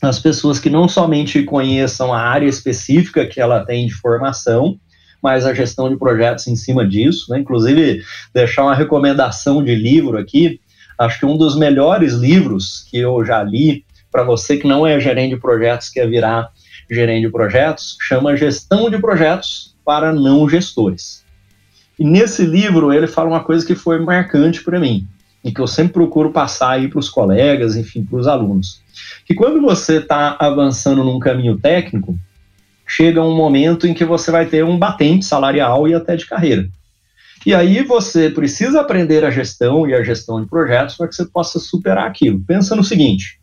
[0.00, 4.78] as pessoas que não somente conheçam a área específica que ela tem de formação,
[5.22, 7.38] mas a gestão de projetos em cima disso, né?
[7.38, 10.60] Inclusive, deixar uma recomendação de livro aqui,
[10.98, 14.98] acho que um dos melhores livros que eu já li, para você que não é
[14.98, 16.50] gerente de projetos, quer virar
[16.90, 21.24] gerente de projetos, chama Gestão de Projetos para Não Gestores.
[21.98, 25.06] E nesse livro ele fala uma coisa que foi marcante para mim
[25.44, 28.82] e que eu sempre procuro passar aí para os colegas, enfim, para os alunos,
[29.24, 32.18] que quando você está avançando num caminho técnico,
[32.86, 36.68] chega um momento em que você vai ter um batente salarial e até de carreira.
[37.46, 41.24] E aí você precisa aprender a gestão e a gestão de projetos para que você
[41.24, 42.42] possa superar aquilo.
[42.46, 43.38] Pensa no seguinte: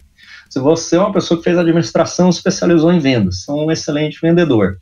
[0.50, 4.78] se você é uma pessoa que fez administração, especializou em vendas, é um excelente vendedor,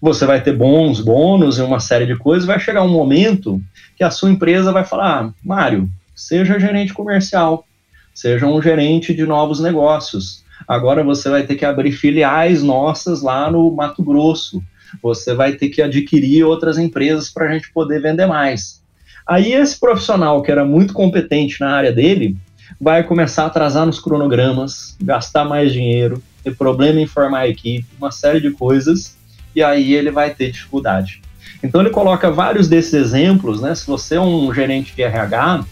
[0.00, 3.60] você vai ter bons bônus e uma série de coisas, vai chegar um momento
[3.96, 7.64] que a sua empresa vai falar: ah, Mário, seja gerente comercial,
[8.18, 10.42] seja um gerente de novos negócios.
[10.66, 14.60] Agora você vai ter que abrir filiais nossas lá no Mato Grosso.
[15.00, 18.82] Você vai ter que adquirir outras empresas para a gente poder vender mais.
[19.24, 22.36] Aí esse profissional que era muito competente na área dele
[22.80, 27.86] vai começar a atrasar nos cronogramas, gastar mais dinheiro, ter problema em formar a equipe,
[28.00, 29.16] uma série de coisas,
[29.54, 31.22] e aí ele vai ter dificuldade.
[31.62, 33.76] Então ele coloca vários desses exemplos, né?
[33.76, 35.64] Se você é um gerente de RH,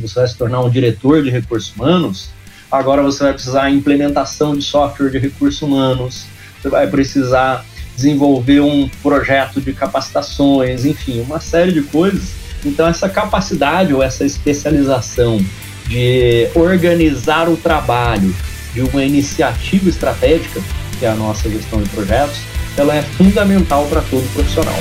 [0.00, 2.30] você vai se tornar um diretor de recursos humanos,
[2.70, 6.26] agora você vai precisar implementação de software de recursos humanos,
[6.60, 7.64] você vai precisar
[7.96, 12.30] desenvolver um projeto de capacitações, enfim, uma série de coisas.
[12.64, 15.38] Então essa capacidade ou essa especialização
[15.86, 18.34] de organizar o trabalho
[18.72, 20.60] de uma iniciativa estratégica,
[20.98, 22.38] que é a nossa gestão de projetos,
[22.76, 24.78] ela é fundamental para todo profissional.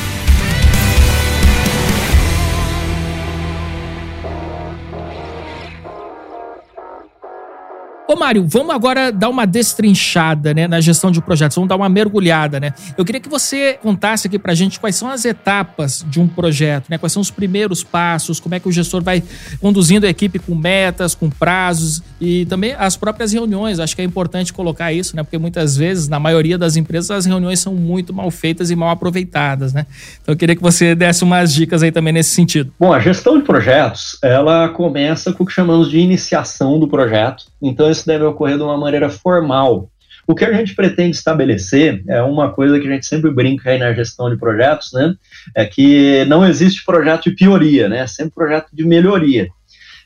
[8.11, 11.87] Ô Mário, vamos agora dar uma destrinchada né, na gestão de projetos, vamos dar uma
[11.87, 12.73] mergulhada, né?
[12.97, 16.89] Eu queria que você contasse aqui pra gente quais são as etapas de um projeto,
[16.89, 16.97] né?
[16.97, 19.21] Quais são os primeiros passos, como é que o gestor vai
[19.61, 23.79] conduzindo a equipe com metas, com prazos e também as próprias reuniões.
[23.79, 25.21] Acho que é importante colocar isso, né?
[25.21, 28.89] Porque muitas vezes, na maioria das empresas, as reuniões são muito mal feitas e mal
[28.89, 29.85] aproveitadas, né?
[30.19, 32.73] Então eu queria que você desse umas dicas aí também nesse sentido.
[32.79, 37.45] Bom, a gestão de projetos, ela começa com o que chamamos de iniciação do projeto.
[37.61, 39.89] Então, isso deve ocorrer de uma maneira formal.
[40.27, 43.79] O que a gente pretende estabelecer é uma coisa que a gente sempre brinca aí
[43.79, 45.15] na gestão de projetos, né?
[45.55, 48.05] É que não existe projeto de pioria, né?
[48.05, 49.47] Sempre projeto de melhoria.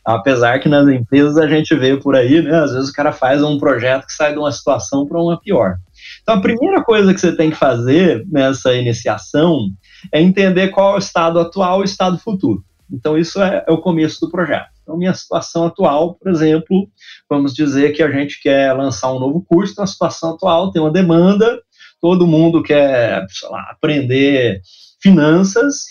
[0.06, 2.58] Apesar que nas empresas a gente vê por aí, né?
[2.58, 5.76] Às vezes o cara faz um projeto que sai de uma situação para uma pior.
[6.22, 9.68] Então a primeira coisa que você tem que fazer nessa iniciação
[10.12, 12.64] é entender qual é o estado atual e o estado futuro.
[12.90, 14.74] Então isso é, é o começo do projeto.
[14.84, 16.88] Então, minha situação atual, por exemplo,
[17.34, 20.92] vamos dizer que a gente quer lançar um novo curso, na situação atual tem uma
[20.92, 21.60] demanda,
[22.00, 24.62] todo mundo quer, lá, aprender
[25.02, 25.86] finanças,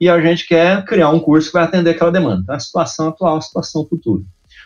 [0.00, 2.40] e a gente quer criar um curso que vai atender aquela demanda.
[2.42, 4.24] Então, a situação atual, situação futura.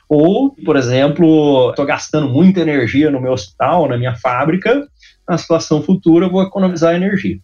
[0.08, 4.86] Ou, por exemplo, estou gastando muita energia no meu hospital, na minha fábrica,
[5.28, 7.38] na situação futura eu vou economizar energia.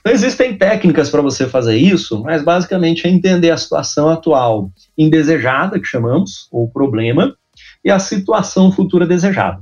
[0.00, 5.78] Então, existem técnicas para você fazer isso, mas basicamente é entender a situação atual indesejada,
[5.78, 7.34] que chamamos, ou problema,
[7.84, 9.60] e a situação futura desejada.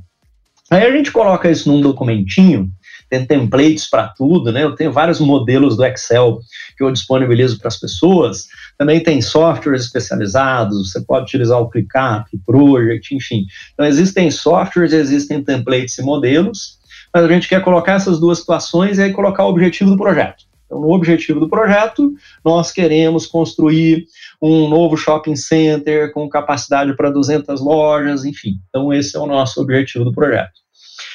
[0.71, 2.69] Aí a gente coloca isso num documentinho,
[3.09, 4.65] tem templates para tudo, né?
[4.65, 6.41] Eu tenho vários modelos do Excel
[6.77, 8.47] que eu disponibilizo para as pessoas.
[8.77, 13.47] Também tem softwares especializados, você pode utilizar o ClickUp, Project, enfim.
[13.75, 16.77] Então existem softwares, existem templates e modelos
[17.17, 20.45] mas a gente quer colocar essas duas situações e aí colocar o objetivo do projeto.
[20.67, 22.13] Então, no objetivo do projeto,
[22.45, 24.05] nós queremos construir
[24.43, 28.59] um novo shopping center com capacidade para 200 lojas, enfim.
[28.69, 30.53] Então, esse é o nosso objetivo do projeto.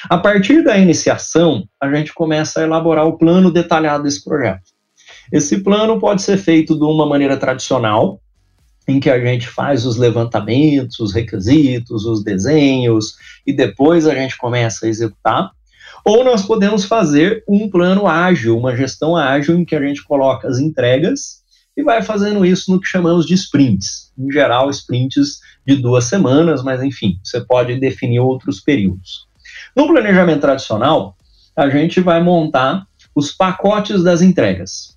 [0.08, 4.72] A partir da iniciação, a gente começa a elaborar o plano detalhado desse projeto.
[5.30, 8.20] Esse plano pode ser feito de uma maneira tradicional,
[8.88, 13.14] em que a gente faz os levantamentos, os requisitos, os desenhos,
[13.46, 15.50] e depois a gente começa a executar.
[16.04, 20.48] Ou nós podemos fazer um plano ágil, uma gestão ágil, em que a gente coloca
[20.48, 21.42] as entregas
[21.76, 24.12] e vai fazendo isso no que chamamos de sprints.
[24.18, 29.26] Em geral, sprints de duas semanas, mas enfim, você pode definir outros períodos.
[29.76, 31.16] No planejamento tradicional,
[31.56, 34.96] a gente vai montar os pacotes das entregas,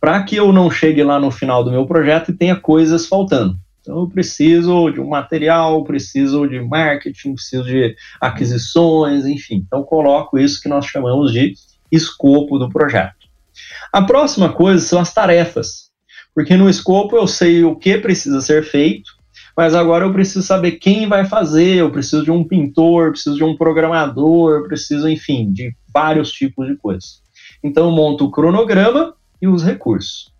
[0.00, 3.56] para que eu não chegue lá no final do meu projeto e tenha coisas faltando.
[3.82, 9.64] Então, eu preciso de um material, preciso de marketing, preciso de aquisições, enfim.
[9.66, 11.54] Então, coloco isso que nós chamamos de
[11.90, 13.26] escopo do projeto.
[13.92, 15.90] A próxima coisa são as tarefas,
[16.34, 19.10] porque no escopo eu sei o que precisa ser feito,
[19.56, 23.44] mas agora eu preciso saber quem vai fazer, eu preciso de um pintor, preciso de
[23.44, 27.20] um programador, preciso, enfim, de vários tipos de coisas.
[27.62, 30.31] Então eu monto o cronograma e os recursos.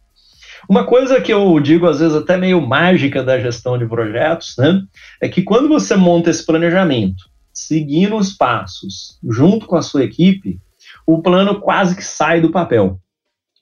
[0.73, 4.83] Uma coisa que eu digo às vezes até meio mágica da gestão de projetos, né,
[5.21, 10.59] é que quando você monta esse planejamento, seguindo os passos, junto com a sua equipe,
[11.07, 12.99] o plano quase que sai do papel.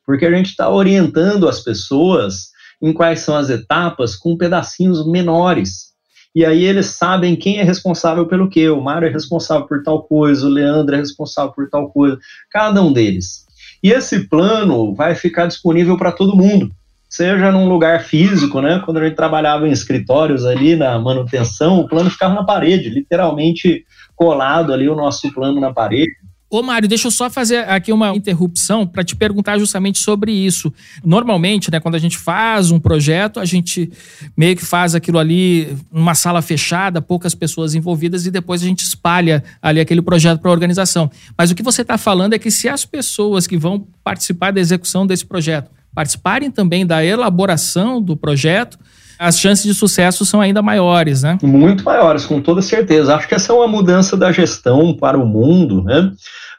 [0.07, 2.51] Porque a gente está orientando as pessoas
[2.81, 5.91] em quais são as etapas com pedacinhos menores.
[6.33, 8.69] E aí eles sabem quem é responsável pelo quê.
[8.69, 12.17] O Mário é responsável por tal coisa, o Leandro é responsável por tal coisa,
[12.53, 13.47] cada um deles.
[13.83, 16.71] E esse plano vai ficar disponível para todo mundo,
[17.11, 18.81] seja num lugar físico, né?
[18.85, 23.85] Quando a gente trabalhava em escritórios ali na manutenção, o plano ficava na parede, literalmente
[24.15, 26.13] colado ali o nosso plano na parede.
[26.49, 30.73] Ô, Mário, deixa eu só fazer aqui uma interrupção para te perguntar justamente sobre isso.
[31.05, 33.91] Normalmente, né, quando a gente faz um projeto, a gente
[34.37, 38.83] meio que faz aquilo ali numa sala fechada, poucas pessoas envolvidas, e depois a gente
[38.83, 41.09] espalha ali aquele projeto para a organização.
[41.39, 44.61] Mas o que você está falando é que se as pessoas que vão participar da
[44.61, 48.79] execução desse projeto participarem também da elaboração do projeto,
[49.19, 51.39] as chances de sucesso são ainda maiores, né?
[51.43, 53.15] Muito maiores, com toda certeza.
[53.15, 56.11] Acho que essa é uma mudança da gestão para o mundo, né?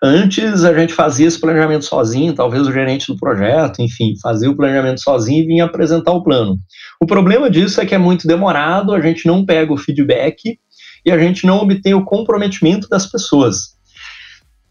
[0.03, 4.55] Antes a gente fazia esse planejamento sozinho, talvez o gerente do projeto, enfim, fazia o
[4.55, 6.59] planejamento sozinho e vinha apresentar o plano.
[7.01, 10.59] O problema disso é que é muito demorado, a gente não pega o feedback
[11.03, 13.75] e a gente não obtém o comprometimento das pessoas.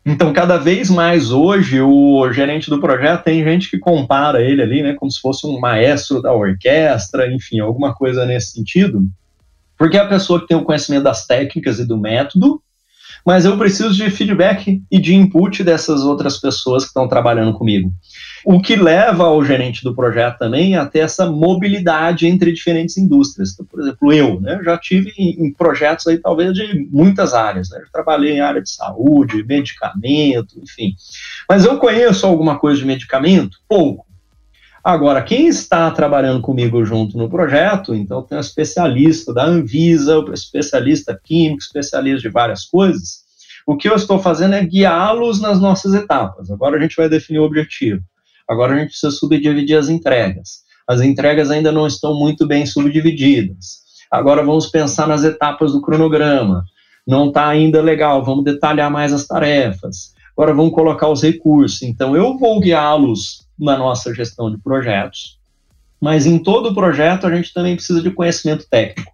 [0.04, 4.82] Então, cada vez mais hoje, o gerente do projeto tem gente que compara ele ali,
[4.82, 9.04] né, como se fosse um maestro da orquestra, enfim, alguma coisa nesse sentido,
[9.76, 12.62] porque é a pessoa que tem o conhecimento das técnicas e do método,
[13.24, 17.92] mas eu preciso de feedback e de input dessas outras pessoas que estão trabalhando comigo.
[18.44, 23.52] O que leva ao gerente do projeto também a ter essa mobilidade entre diferentes indústrias.
[23.52, 27.70] Então, por exemplo, eu né, já tive em, projetos aí talvez de muitas áreas.
[27.70, 27.80] Né?
[27.80, 30.94] Já trabalhei em área de saúde, medicamento, enfim.
[31.48, 33.58] Mas eu conheço alguma coisa de medicamento?
[33.68, 34.06] Pouco.
[34.82, 40.32] Agora, quem está trabalhando comigo junto no projeto, então tem um especialista da Anvisa, um
[40.32, 43.20] especialista químico, especialista de várias coisas.
[43.66, 46.50] O que eu estou fazendo é guiá-los nas nossas etapas.
[46.50, 48.02] Agora a gente vai definir o objetivo.
[48.50, 50.64] Agora a gente precisa subdividir as entregas.
[50.88, 53.82] As entregas ainda não estão muito bem subdivididas.
[54.10, 56.64] Agora vamos pensar nas etapas do cronograma.
[57.06, 60.12] Não está ainda legal, vamos detalhar mais as tarefas.
[60.36, 61.80] Agora vamos colocar os recursos.
[61.82, 65.38] Então eu vou guiá-los na nossa gestão de projetos,
[66.00, 69.12] mas em todo projeto a gente também precisa de conhecimento técnico.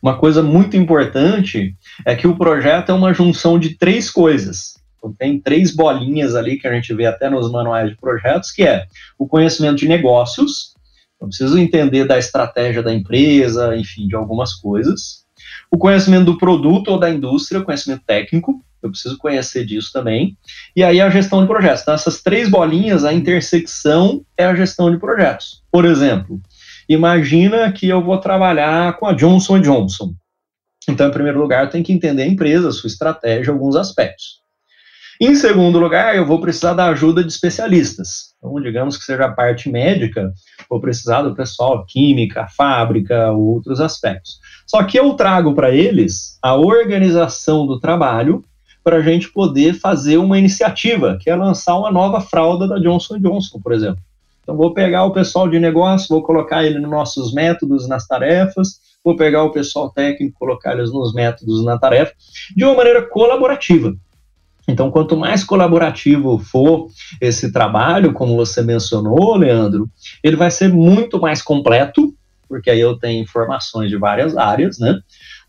[0.00, 1.74] Uma coisa muito importante
[2.06, 4.77] é que o projeto é uma junção de três coisas.
[4.98, 8.64] Então, tem três bolinhas ali que a gente vê até nos manuais de projetos, que
[8.64, 8.86] é
[9.18, 10.74] o conhecimento de negócios,
[11.20, 15.24] eu preciso entender da estratégia da empresa, enfim, de algumas coisas.
[15.70, 20.36] O conhecimento do produto ou da indústria, conhecimento técnico, eu preciso conhecer disso também.
[20.76, 21.82] E aí a gestão de projetos.
[21.82, 25.64] Então, essas três bolinhas, a intersecção é a gestão de projetos.
[25.72, 26.40] Por exemplo,
[26.88, 30.14] imagina que eu vou trabalhar com a Johnson Johnson.
[30.88, 34.40] Então, em primeiro lugar, eu tenho que entender a empresa, a sua estratégia, alguns aspectos.
[35.20, 38.34] Em segundo lugar, eu vou precisar da ajuda de especialistas.
[38.38, 40.32] Então, digamos que seja a parte médica,
[40.70, 44.38] vou precisar do pessoal química, fábrica, outros aspectos.
[44.64, 48.44] Só que eu trago para eles a organização do trabalho
[48.84, 53.18] para a gente poder fazer uma iniciativa, que é lançar uma nova fralda da Johnson
[53.18, 54.00] Johnson, por exemplo.
[54.44, 58.78] Então, vou pegar o pessoal de negócio, vou colocar ele nos nossos métodos, nas tarefas,
[59.04, 62.12] vou pegar o pessoal técnico, colocar eles nos métodos, na tarefa,
[62.54, 63.92] de uma maneira colaborativa.
[64.68, 66.88] Então, quanto mais colaborativo for
[67.20, 69.90] esse trabalho, como você mencionou, Leandro,
[70.22, 72.14] ele vai ser muito mais completo,
[72.46, 75.00] porque aí eu tenho informações de várias áreas, né?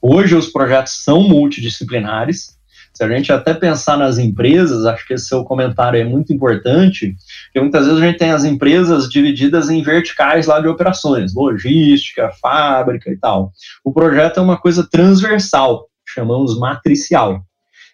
[0.01, 2.57] Hoje os projetos são multidisciplinares,
[2.93, 7.15] se a gente até pensar nas empresas, acho que esse seu comentário é muito importante,
[7.45, 12.29] porque muitas vezes a gente tem as empresas divididas em verticais lá de operações, logística,
[12.41, 13.51] fábrica e tal.
[13.83, 17.41] O projeto é uma coisa transversal, chamamos matricial.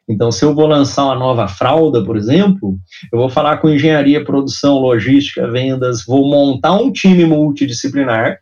[0.08, 2.78] Então, se eu vou lançar uma nova fralda, por exemplo,
[3.12, 8.38] eu vou falar com engenharia, produção, logística, vendas, vou montar um time multidisciplinar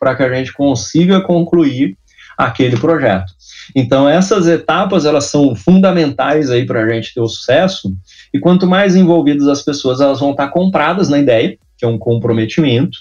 [0.00, 1.96] para que a gente consiga concluir
[2.36, 3.32] aquele projeto.
[3.76, 7.94] Então, essas etapas, elas são fundamentais aí para a gente ter o sucesso,
[8.32, 11.98] e quanto mais envolvidas as pessoas, elas vão estar compradas na ideia, que é um
[11.98, 12.98] comprometimento,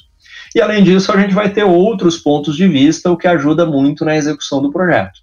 [0.54, 4.04] e além disso, a gente vai ter outros pontos de vista, o que ajuda muito
[4.04, 5.22] na execução do projeto.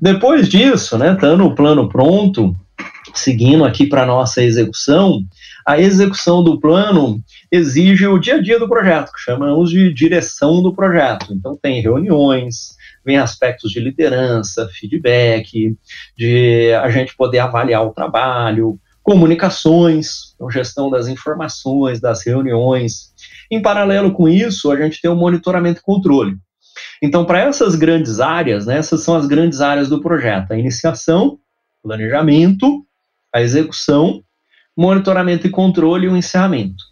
[0.00, 2.54] Depois disso, né, estando o plano pronto,
[3.14, 5.24] seguindo aqui para nossa execução,
[5.66, 7.20] A execução do plano
[7.50, 11.32] exige o dia a dia do projeto, que chamamos de direção do projeto.
[11.32, 15.76] Então, tem reuniões, vem aspectos de liderança, feedback,
[16.16, 23.12] de a gente poder avaliar o trabalho, comunicações, então, gestão das informações, das reuniões.
[23.50, 26.36] Em paralelo com isso, a gente tem o monitoramento e controle.
[27.02, 31.38] Então, para essas grandes áreas, né, essas são as grandes áreas do projeto: a iniciação,
[31.82, 32.84] planejamento,
[33.32, 34.22] a execução
[34.76, 36.84] monitoramento e controle e o encerramento.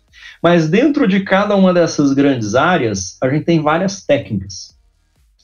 [0.42, 4.74] Mas dentro de cada uma dessas grandes áreas, a gente tem várias técnicas.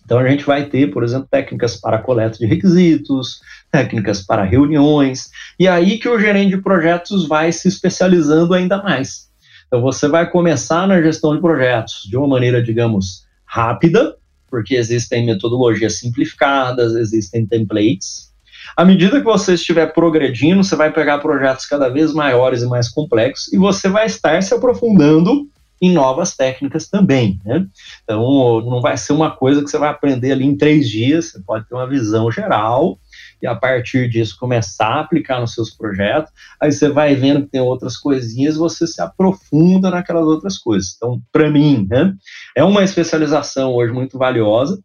[0.05, 3.41] Então a gente vai ter, por exemplo, técnicas para coleta de requisitos,
[3.71, 9.29] técnicas para reuniões, e aí que o gerente de projetos vai se especializando ainda mais.
[9.67, 14.17] Então você vai começar na gestão de projetos de uma maneira, digamos, rápida,
[14.51, 18.31] porque existem metodologias simplificadas, existem templates,
[18.77, 22.89] à medida que você estiver progredindo, você vai pegar projetos cada vez maiores e mais
[22.89, 25.49] complexos e você vai estar se aprofundando
[25.81, 27.41] em novas técnicas também.
[27.45, 27.67] Né?
[28.05, 31.41] Então, não vai ser uma coisa que você vai aprender ali em três dias, você
[31.41, 32.99] pode ter uma visão geral
[33.43, 36.33] e a partir disso começar a aplicar nos seus projetos.
[36.61, 40.95] Aí você vai vendo que tem outras coisinhas, você se aprofunda naquelas outras coisas.
[40.97, 42.15] Então, para mim, né,
[42.57, 44.79] é uma especialização hoje muito valiosa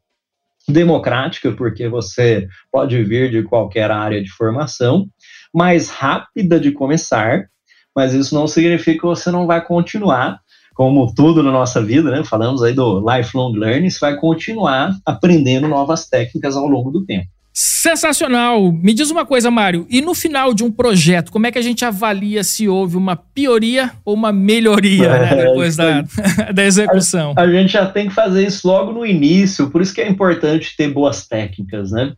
[0.67, 5.07] democrática, porque você pode vir de qualquer área de formação,
[5.53, 7.47] mais rápida de começar,
[7.95, 10.39] mas isso não significa que você não vai continuar,
[10.73, 12.23] como tudo na nossa vida, né?
[12.23, 17.27] Falamos aí do lifelong learning, você vai continuar aprendendo novas técnicas ao longo do tempo.
[17.57, 18.69] Sensacional!
[18.73, 21.61] Me diz uma coisa, Mário, e no final de um projeto, como é que a
[21.61, 26.03] gente avalia se houve uma pioria ou uma melhoria né, é, depois da,
[26.53, 27.33] da execução?
[27.37, 30.09] A, a, gente já tem que fazer isso logo no início, por isso que é
[30.09, 32.11] importante ter boas técnicas, né?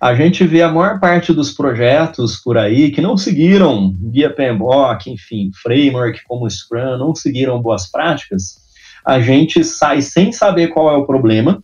[0.00, 5.10] A gente vê a maior parte dos projetos por aí que não seguiram guia PMBOK,
[5.10, 8.60] enfim, framework como Scrum, não seguiram boas práticas,
[9.04, 11.60] a gente sai sem saber qual é o problema,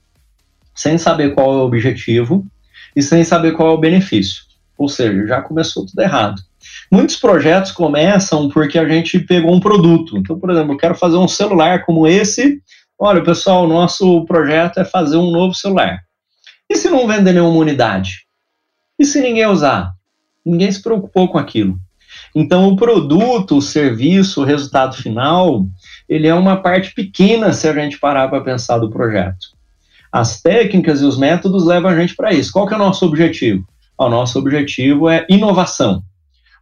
[0.75, 2.45] sem saber qual é o objetivo,
[2.95, 4.43] e sem saber qual é o benefício.
[4.77, 6.43] Ou seja, já começou tudo errado.
[6.91, 10.17] Muitos projetos começam porque a gente pegou um produto.
[10.17, 12.61] Então, por exemplo, eu quero fazer um celular como esse.
[12.99, 16.01] Olha, pessoal, nosso projeto é fazer um novo celular.
[16.69, 18.27] E se não vender nenhuma unidade?
[18.99, 19.93] E se ninguém usar?
[20.45, 21.79] Ninguém se preocupou com aquilo.
[22.35, 25.67] Então, o produto, o serviço, o resultado final,
[26.09, 29.60] ele é uma parte pequena se a gente parar para pensar do projeto.
[30.13, 32.53] As técnicas e os métodos levam a gente para isso.
[32.53, 33.65] Qual que é o nosso objetivo?
[33.97, 36.03] O nosso objetivo é inovação.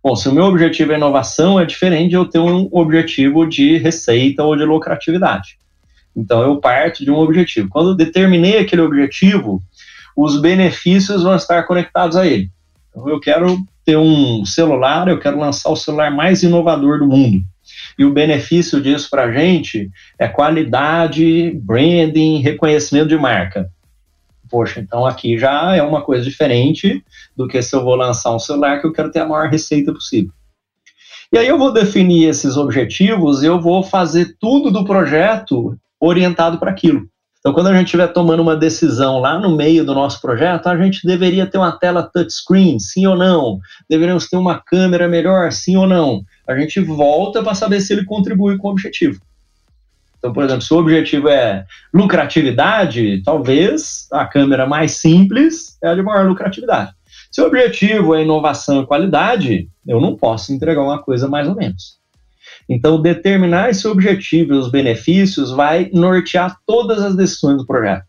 [0.03, 3.79] Bom, se o meu objetivo é inovação, é diferente de eu ter um objetivo de
[3.79, 5.59] receita ou de lucratividade.
[6.17, 7.69] Então, eu parto de um objetivo.
[7.69, 9.63] Quando eu determinei aquele objetivo,
[10.17, 12.51] os benefícios vão estar conectados a ele.
[12.91, 17.43] Então, eu quero ter um celular, eu quero lançar o celular mais inovador do mundo.
[17.99, 23.71] E o benefício disso para a gente é qualidade, branding, reconhecimento de marca.
[24.51, 27.05] Poxa, então aqui já é uma coisa diferente
[27.37, 29.93] do que se eu vou lançar um celular que eu quero ter a maior receita
[29.93, 30.33] possível.
[31.31, 36.71] E aí eu vou definir esses objetivos eu vou fazer tudo do projeto orientado para
[36.71, 37.07] aquilo.
[37.41, 40.77] Então, quando a gente estiver tomando uma decisão lá no meio do nosso projeto, a
[40.77, 43.61] gente deveria ter uma tela touchscreen, sim ou não?
[43.89, 46.23] Deveríamos ter uma câmera melhor, sim ou não?
[46.49, 49.21] A gente volta para saber se ele contribui com o objetivo.
[50.19, 51.65] Então, por exemplo, se o objetivo é
[51.95, 56.91] lucratividade, talvez a câmera mais simples é a de maior lucratividade.
[57.31, 61.55] Se o objetivo é inovação e qualidade, eu não posso entregar uma coisa mais ou
[61.55, 61.98] menos.
[62.69, 68.05] Então, determinar esse objetivo e os benefícios vai nortear todas as decisões do projeto.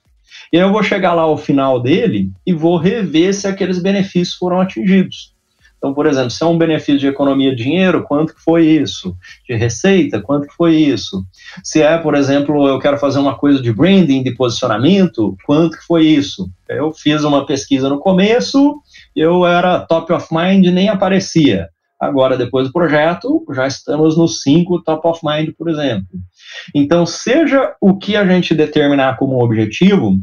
[0.51, 4.35] E aí eu vou chegar lá ao final dele e vou rever se aqueles benefícios
[4.35, 5.33] foram atingidos.
[5.79, 9.15] Então, por exemplo, se é um benefício de economia de dinheiro, quanto que foi isso?
[9.47, 11.23] De receita, quanto que foi isso?
[11.63, 15.85] Se é, por exemplo, eu quero fazer uma coisa de branding, de posicionamento, quanto que
[15.85, 16.51] foi isso?
[16.67, 18.81] Eu fiz uma pesquisa no começo,
[19.15, 21.69] eu era top of mind, nem aparecia.
[21.99, 26.07] Agora, depois do projeto, já estamos no 5 top of mind, por exemplo.
[26.73, 30.17] Então, seja o que a gente determinar como objetivo,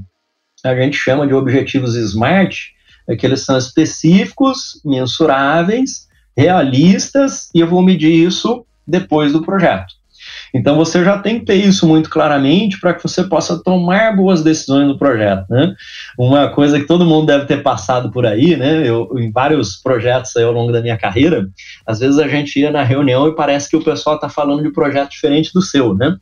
[0.64, 2.74] a gente chama de objetivos SMART,
[3.08, 9.94] é que eles são específicos, mensuráveis, realistas, e eu vou medir isso depois do projeto.
[10.56, 14.42] Então você já tem que ter isso muito claramente para que você possa tomar boas
[14.42, 15.74] decisões no projeto, né?
[16.18, 18.88] Uma coisa que todo mundo deve ter passado por aí, né?
[18.88, 21.46] Eu em vários projetos aí ao longo da minha carreira,
[21.86, 24.72] às vezes a gente ia na reunião e parece que o pessoal está falando de
[24.72, 26.16] projeto diferente do seu, né?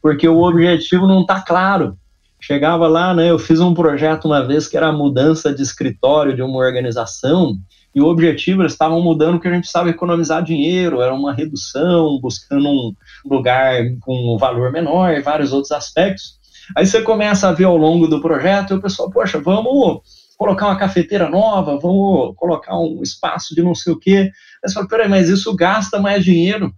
[0.00, 1.98] Porque o objetivo não está claro.
[2.40, 3.30] Chegava lá, né?
[3.30, 7.58] Eu fiz um projeto uma vez que era a mudança de escritório de uma organização
[7.96, 12.20] e o objetivo, eles estavam mudando porque a gente precisava economizar dinheiro, era uma redução,
[12.20, 12.94] buscando um
[13.24, 16.34] lugar com valor menor e vários outros aspectos.
[16.76, 20.02] Aí você começa a ver ao longo do projeto e o pessoal, poxa, vamos
[20.36, 24.30] colocar uma cafeteira nova, vamos colocar um espaço de não sei o quê.
[24.62, 26.70] Aí você fala, peraí, mas isso gasta mais dinheiro.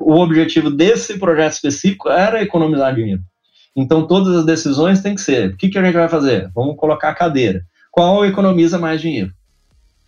[0.00, 3.22] O objetivo desse projeto específico era economizar dinheiro.
[3.76, 6.50] Então, todas as decisões têm que ser: o que, que a gente vai fazer?
[6.52, 7.62] Vamos colocar a cadeira.
[7.92, 9.30] Qual economiza mais dinheiro?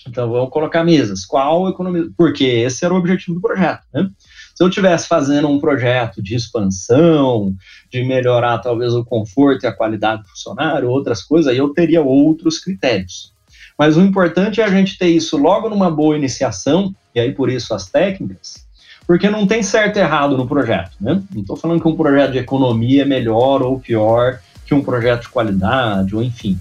[0.09, 1.25] Então, vamos colocar mesas.
[1.25, 2.11] Qual economiza?
[2.17, 3.83] Porque esse era o objetivo do projeto.
[3.93, 4.09] Né?
[4.55, 7.55] Se eu estivesse fazendo um projeto de expansão,
[7.91, 12.03] de melhorar talvez o conforto e a qualidade do funcionário, outras coisas, aí eu teria
[12.03, 13.33] outros critérios.
[13.79, 17.49] Mas o importante é a gente ter isso logo numa boa iniciação, e aí por
[17.49, 18.67] isso as técnicas,
[19.07, 20.91] porque não tem certo e errado no projeto.
[21.01, 21.23] Né?
[21.33, 25.23] Não estou falando que um projeto de economia é melhor ou pior que um projeto
[25.23, 26.59] de qualidade, ou enfim.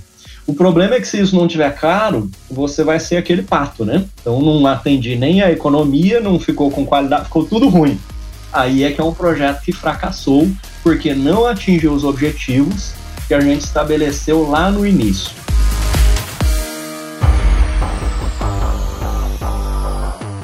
[0.48, 4.06] O problema é que se isso não tiver claro, você vai ser aquele pato, né?
[4.22, 8.00] Então não atendi nem a economia, não ficou com qualidade, ficou tudo ruim.
[8.54, 10.50] Aí é que é um projeto que fracassou
[10.82, 12.94] porque não atingiu os objetivos
[13.28, 15.36] que a gente estabeleceu lá no início.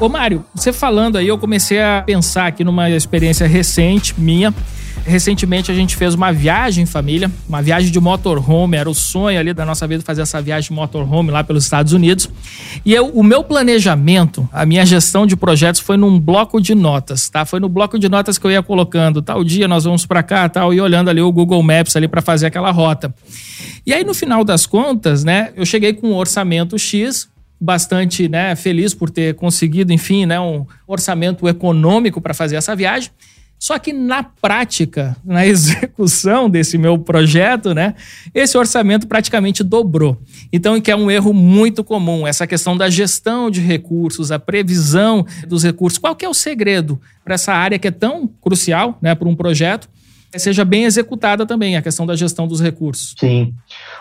[0.01, 4.53] Ô Mário, você falando aí, eu comecei a pensar aqui numa experiência recente minha.
[5.05, 9.37] Recentemente a gente fez uma viagem em família, uma viagem de motorhome, era o sonho
[9.37, 12.29] ali da nossa vida fazer essa viagem de motorhome lá pelos Estados Unidos.
[12.85, 17.29] E eu, o meu planejamento, a minha gestão de projetos foi num bloco de notas,
[17.29, 17.43] tá?
[17.45, 20.47] Foi no bloco de notas que eu ia colocando, tal dia nós vamos para cá,
[20.47, 23.13] tal, e olhando ali o Google Maps ali para fazer aquela rota.
[23.85, 27.27] E aí no final das contas, né, eu cheguei com um orçamento X,
[27.59, 33.09] bastante, né, feliz por ter conseguido, enfim, né, um orçamento econômico para fazer essa viagem.
[33.63, 37.95] Só que na prática, na execução desse meu projeto, né,
[38.35, 40.21] esse orçamento praticamente dobrou.
[40.51, 45.25] Então, que é um erro muito comum, essa questão da gestão de recursos, a previsão
[45.47, 45.97] dos recursos.
[45.97, 49.35] Qual que é o segredo para essa área que é tão crucial, né, para um
[49.35, 49.87] projeto?
[50.39, 53.15] Seja bem executada também, a questão da gestão dos recursos.
[53.19, 53.53] Sim.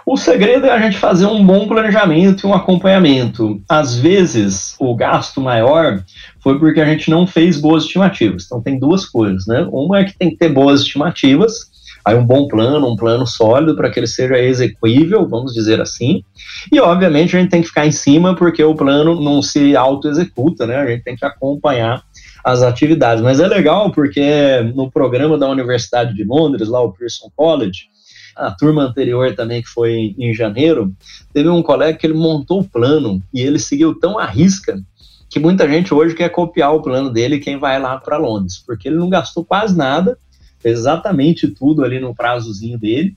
[0.04, 3.62] O segredo é a gente fazer um bom planejamento e um acompanhamento.
[3.68, 6.02] Às vezes, o gasto maior
[6.40, 8.44] foi porque a gente não fez boas estimativas.
[8.46, 9.66] Então, tem duas coisas, né?
[9.70, 11.70] Uma é que tem que ter boas estimativas,
[12.04, 16.24] aí um bom plano, um plano sólido para que ele seja execuível, vamos dizer assim.
[16.72, 20.66] E, obviamente, a gente tem que ficar em cima porque o plano não se auto-executa,
[20.66, 20.76] né?
[20.76, 22.02] A gente tem que acompanhar
[22.44, 23.22] as atividades.
[23.22, 27.90] Mas é legal porque no programa da Universidade de Londres, lá o Pearson College,
[28.36, 30.92] a turma anterior também, que foi em janeiro,
[31.32, 34.80] teve um colega que ele montou o plano e ele seguiu tão à risca
[35.28, 38.88] que muita gente hoje quer copiar o plano dele quem vai lá para Londres, porque
[38.88, 40.18] ele não gastou quase nada,
[40.60, 43.16] fez exatamente tudo ali no prazozinho dele,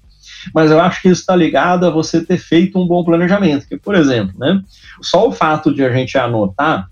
[0.54, 3.78] mas eu acho que isso está ligado a você ter feito um bom planejamento, que,
[3.78, 4.62] por exemplo, né,
[5.02, 6.90] só o fato de a gente anotar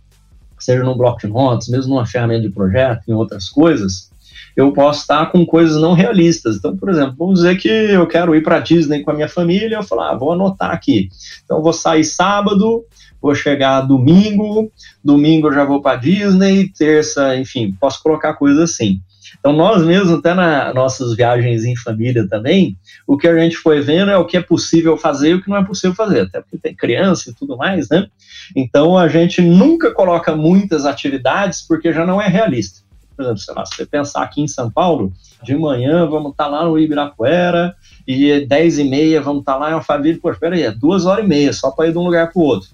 [0.64, 4.12] seja num bloco de notas, mesmo numa ferramenta de projeto, em outras coisas,
[4.56, 6.58] eu posso estar com coisas não realistas.
[6.58, 9.78] Então, por exemplo, vamos dizer que eu quero ir para Disney com a minha família,
[9.78, 11.10] eu falo, ah, vou anotar aqui.
[11.44, 12.86] Então, vou sair sábado,
[13.22, 14.72] vou chegar domingo,
[15.04, 19.00] domingo eu já vou para Disney, terça, enfim, posso colocar coisas assim.
[19.44, 23.82] Então, nós mesmos, até nas nossas viagens em família também, o que a gente foi
[23.82, 26.40] vendo é o que é possível fazer e o que não é possível fazer, até
[26.40, 28.08] porque tem criança e tudo mais, né?
[28.56, 32.84] Então, a gente nunca coloca muitas atividades porque já não é realista.
[33.18, 35.12] Por exemplo, sei lá, se você pensar aqui em São Paulo,
[35.44, 37.76] de manhã vamos estar tá lá no Ibirapuera
[38.08, 41.06] e 10 e meia vamos estar tá lá em Alphaville, pô, espera aí, é duas
[41.06, 42.70] horas e meia só para ir de um lugar para o outro.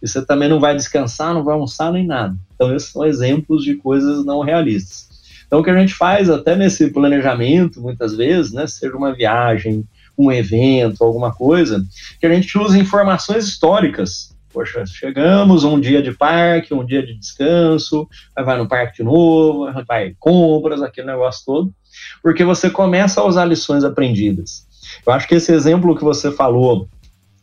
[0.00, 2.36] E você também não vai descansar, não vai almoçar nem nada.
[2.54, 5.11] Então, esses são exemplos de coisas não realistas.
[5.52, 9.84] Então, o que a gente faz até nesse planejamento, muitas vezes, né, seja uma viagem,
[10.16, 11.84] um evento, alguma coisa,
[12.18, 14.34] que a gente usa informações históricas.
[14.50, 19.70] Poxa, chegamos um dia de parque, um dia de descanso, vai no parque de novo,
[19.86, 21.74] vai compras, aquele negócio todo,
[22.22, 24.66] porque você começa a usar lições aprendidas.
[25.06, 26.88] Eu acho que esse exemplo que você falou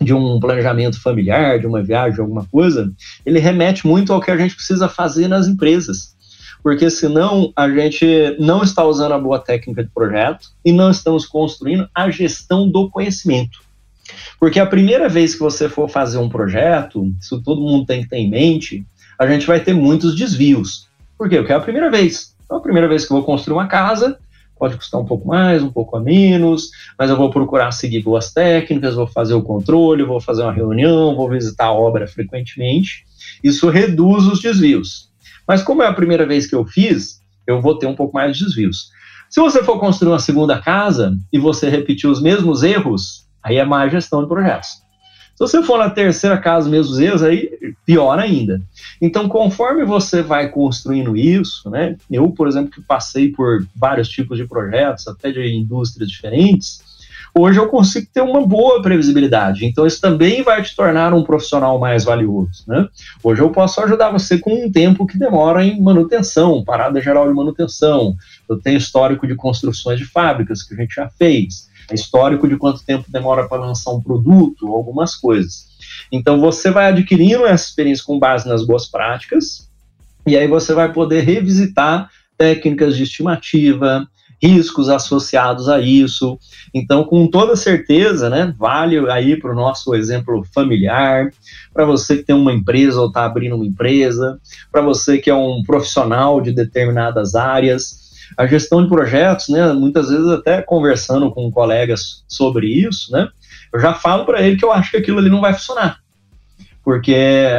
[0.02, 2.92] de um planejamento familiar, de uma viagem, alguma coisa,
[3.24, 6.18] ele remete muito ao que a gente precisa fazer nas empresas
[6.62, 11.26] porque senão a gente não está usando a boa técnica de projeto e não estamos
[11.26, 13.60] construindo a gestão do conhecimento.
[14.40, 18.10] Porque a primeira vez que você for fazer um projeto, isso todo mundo tem que
[18.10, 18.86] ter em mente,
[19.18, 20.88] a gente vai ter muitos desvios.
[21.18, 21.38] Por quê?
[21.38, 22.36] Porque é a primeira vez.
[22.46, 24.18] Então, a primeira vez que eu vou construir uma casa,
[24.58, 28.32] pode custar um pouco mais, um pouco a menos, mas eu vou procurar seguir boas
[28.32, 33.06] técnicas, vou fazer o controle, vou fazer uma reunião, vou visitar a obra frequentemente.
[33.44, 35.09] Isso reduz os desvios.
[35.50, 38.38] Mas como é a primeira vez que eu fiz, eu vou ter um pouco mais
[38.38, 38.92] de desvios.
[39.28, 43.66] Se você for construir uma segunda casa e você repetir os mesmos erros, aí é
[43.66, 44.84] má gestão de projetos.
[45.40, 47.50] você for na terceira casa, mesmos erros, aí
[47.84, 48.62] pior ainda.
[49.02, 51.98] Então, conforme você vai construindo isso, né?
[52.12, 56.84] Eu, por exemplo, que passei por vários tipos de projetos, até de indústrias diferentes,
[57.38, 59.66] hoje eu consigo ter uma boa previsibilidade.
[59.66, 62.64] Então, isso também vai te tornar um profissional mais valioso.
[62.68, 62.88] Né?
[63.24, 67.34] Hoje eu posso ajudar você com um tempo que demora em manutenção, parada geral de
[67.34, 68.16] manutenção.
[68.48, 72.84] Eu tenho histórico de construções de fábricas que a gente já fez, histórico de quanto
[72.84, 75.68] tempo demora para lançar um produto, algumas coisas.
[76.12, 79.70] Então, você vai adquirindo essa experiência com base nas boas práticas,
[80.26, 84.08] e aí você vai poder revisitar técnicas de estimativa,
[84.42, 86.40] riscos associados a isso.
[86.74, 91.32] Então, com toda certeza, né, vale aí para o nosso exemplo familiar,
[91.74, 94.40] para você que tem uma empresa ou está abrindo uma empresa,
[94.72, 98.10] para você que é um profissional de determinadas áreas.
[98.38, 103.28] A gestão de projetos, né, muitas vezes até conversando com colegas sobre isso, né,
[103.74, 106.00] eu já falo para ele que eu acho que aquilo ali não vai funcionar
[106.90, 107.16] porque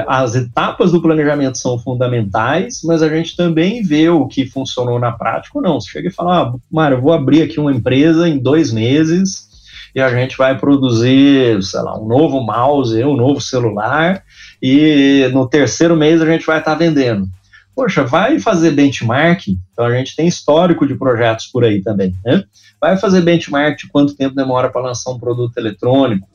[0.08, 5.12] as etapas do planejamento são fundamentais, mas a gente também vê o que funcionou na
[5.12, 5.80] prática ou não.
[5.80, 9.48] Você chega e fala, ah, Mário, eu vou abrir aqui uma empresa em dois meses
[9.94, 14.20] e a gente vai produzir, sei lá, um novo mouse, um novo celular
[14.60, 17.28] e no terceiro mês a gente vai estar tá vendendo.
[17.72, 22.42] Poxa, vai fazer benchmark, então a gente tem histórico de projetos por aí também, né?
[22.80, 26.26] Vai fazer benchmark de quanto tempo demora para lançar um produto eletrônico,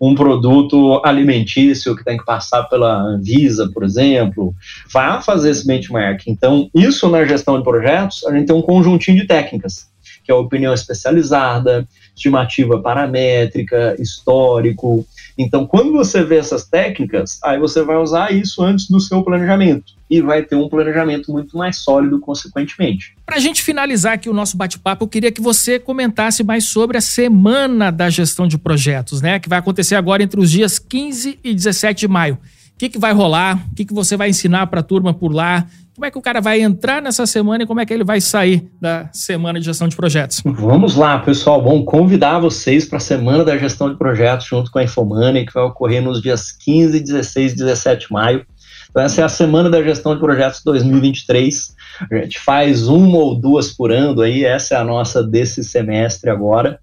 [0.00, 4.54] um produto alimentício que tem que passar pela Anvisa, por exemplo,
[4.92, 6.26] vá fazer esse benchmark.
[6.26, 9.88] Então, isso na gestão de projetos, a gente tem um conjuntinho de técnicas,
[10.24, 15.06] que é a opinião especializada, estimativa paramétrica, histórico,
[15.38, 19.92] então, quando você vê essas técnicas, aí você vai usar isso antes do seu planejamento
[20.08, 23.16] e vai ter um planejamento muito mais sólido, consequentemente.
[23.26, 26.96] Para a gente finalizar aqui o nosso bate-papo, eu queria que você comentasse mais sobre
[26.96, 29.40] a Semana da Gestão de Projetos, né?
[29.40, 32.34] Que vai acontecer agora entre os dias 15 e 17 de maio.
[32.74, 33.64] O que, que vai rolar?
[33.70, 35.66] O que, que você vai ensinar para a turma por lá?
[35.94, 38.20] Como é que o cara vai entrar nessa semana e como é que ele vai
[38.20, 40.42] sair da semana de gestão de projetos?
[40.44, 41.62] Vamos lá, pessoal.
[41.62, 45.54] Bom, convidar vocês para a semana da gestão de projetos junto com a Infomoney, que
[45.54, 48.44] vai ocorrer nos dias 15, 16 e 17 de maio.
[48.90, 51.74] Então, essa é a semana da gestão de projetos 2023.
[52.10, 56.28] A gente faz uma ou duas por ano aí, essa é a nossa desse semestre
[56.28, 56.80] agora.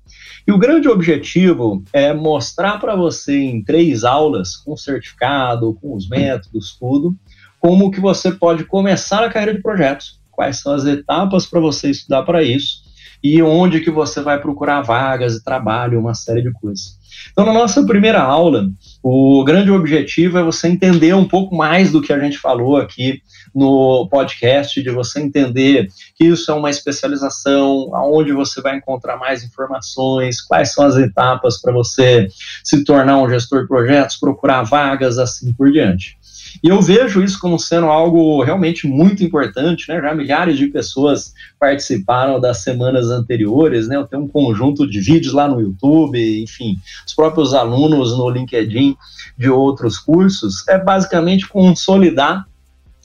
[0.47, 6.07] E o grande objetivo é mostrar para você em três aulas, com certificado, com os
[6.09, 7.15] métodos, tudo,
[7.61, 11.91] como que você pode começar a carreira de projetos, quais são as etapas para você
[11.91, 12.81] estudar para isso
[13.23, 16.99] e onde que você vai procurar vagas de trabalho, uma série de coisas.
[17.31, 18.67] Então, na nossa primeira aula,
[19.03, 23.21] o grande objetivo é você entender um pouco mais do que a gente falou aqui
[23.53, 29.43] no podcast, de você entender que isso é uma especialização, aonde você vai encontrar mais
[29.43, 32.27] informações, quais são as etapas para você
[32.63, 36.17] se tornar um gestor de projetos, procurar vagas, assim por diante.
[36.63, 40.01] E eu vejo isso como sendo algo realmente muito importante, né?
[40.01, 43.95] Já milhares de pessoas participaram das semanas anteriores, né?
[43.95, 48.95] Eu tenho um conjunto de vídeos lá no YouTube, enfim, os próprios alunos no LinkedIn
[49.37, 52.45] de outros cursos, é basicamente consolidar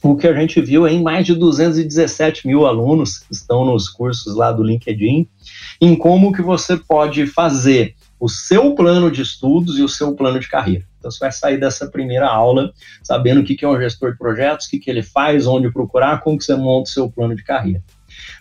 [0.03, 4.37] o que a gente viu em mais de 217 mil alunos que estão nos cursos
[4.37, 5.27] lá do LinkedIn,
[5.81, 10.41] em como que você pode fazer o seu plano de estudos e o seu plano
[10.41, 10.85] de carreira.
[10.99, 14.67] Então, você vai sair dessa primeira aula sabendo o que é um gestor de projetos,
[14.67, 17.83] o que ele faz, onde procurar, como que você monta o seu plano de carreira.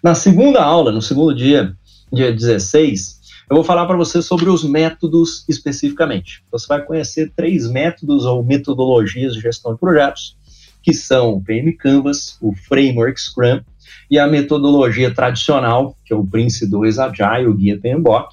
[0.02, 1.76] Na segunda aula, no segundo dia,
[2.12, 3.20] dia 16,
[3.50, 6.44] eu vou falar para você sobre os métodos especificamente.
[6.52, 10.36] Você vai conhecer três métodos ou metodologias de gestão de projetos,
[10.82, 13.62] que são o PM Canvas, o Framework Scrum
[14.10, 18.30] e a metodologia tradicional, que é o Prince 2 Agile, o Guia PMBOK,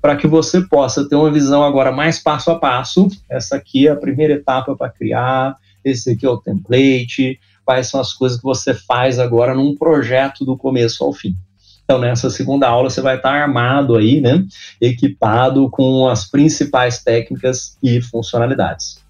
[0.00, 3.08] para que você possa ter uma visão agora mais passo a passo.
[3.28, 8.00] Essa aqui é a primeira etapa para criar, esse aqui é o template, quais são
[8.00, 11.36] as coisas que você faz agora num projeto do começo ao fim.
[11.84, 14.44] Então, nessa segunda aula, você vai estar armado aí, né?
[14.80, 19.04] Equipado com as principais técnicas e funcionalidades.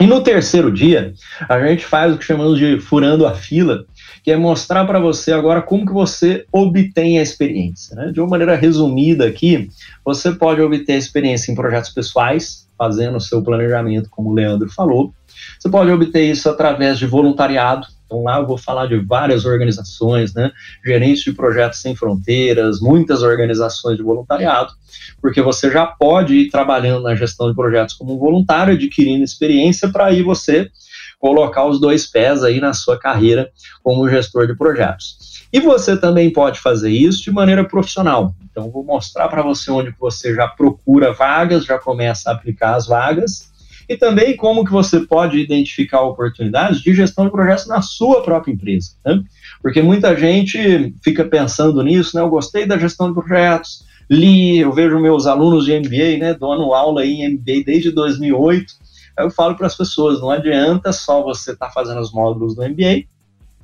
[0.00, 1.14] E no terceiro dia,
[1.48, 3.86] a gente faz o que chamamos de furando a fila,
[4.22, 7.94] que é mostrar para você agora como que você obtém a experiência.
[7.96, 8.12] Né?
[8.12, 9.70] De uma maneira resumida aqui,
[10.04, 14.68] você pode obter a experiência em projetos pessoais, fazendo o seu planejamento, como o Leandro
[14.70, 15.12] falou.
[15.58, 17.86] Você pode obter isso através de voluntariado.
[18.06, 20.52] Então lá eu vou falar de várias organizações, né?
[20.84, 24.72] Gerentes de projetos sem fronteiras, muitas organizações de voluntariado,
[25.20, 30.06] porque você já pode ir trabalhando na gestão de projetos como voluntário, adquirindo experiência para
[30.06, 30.70] aí você
[31.18, 33.50] colocar os dois pés aí na sua carreira
[33.82, 35.46] como gestor de projetos.
[35.52, 38.34] E você também pode fazer isso de maneira profissional.
[38.50, 42.86] Então, vou mostrar para você onde você já procura vagas, já começa a aplicar as
[42.86, 43.50] vagas,
[43.88, 48.52] e também como que você pode identificar oportunidades de gestão de projetos na sua própria
[48.52, 48.92] empresa.
[49.04, 49.22] Né?
[49.62, 52.22] Porque muita gente fica pensando nisso, né?
[52.22, 56.72] Eu gostei da gestão de projetos, li, eu vejo meus alunos de MBA, né, dando
[56.72, 58.85] aula em MBA desde 2008, aí
[59.18, 62.62] eu falo para as pessoas, não adianta só você estar tá fazendo os módulos do
[62.62, 63.04] MBA,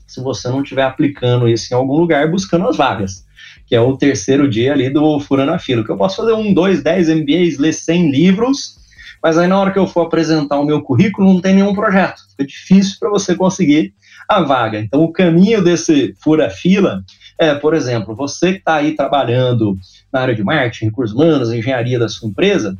[0.06, 3.26] se você não estiver aplicando isso em algum lugar, buscando as vagas,
[3.66, 6.52] que é o terceiro dia ali do Furando a Fila, que eu posso fazer um,
[6.52, 8.78] dois, dez MBAs, ler 100 livros,
[9.22, 12.20] mas aí na hora que eu for apresentar o meu currículo, não tem nenhum projeto,
[12.30, 13.94] fica difícil para você conseguir
[14.28, 14.78] a vaga.
[14.78, 17.04] Então, o caminho desse fura-fila
[17.38, 19.76] é, por exemplo, você que está aí trabalhando
[20.12, 22.76] na área de marketing, recursos humanos, engenharia da sua empresa,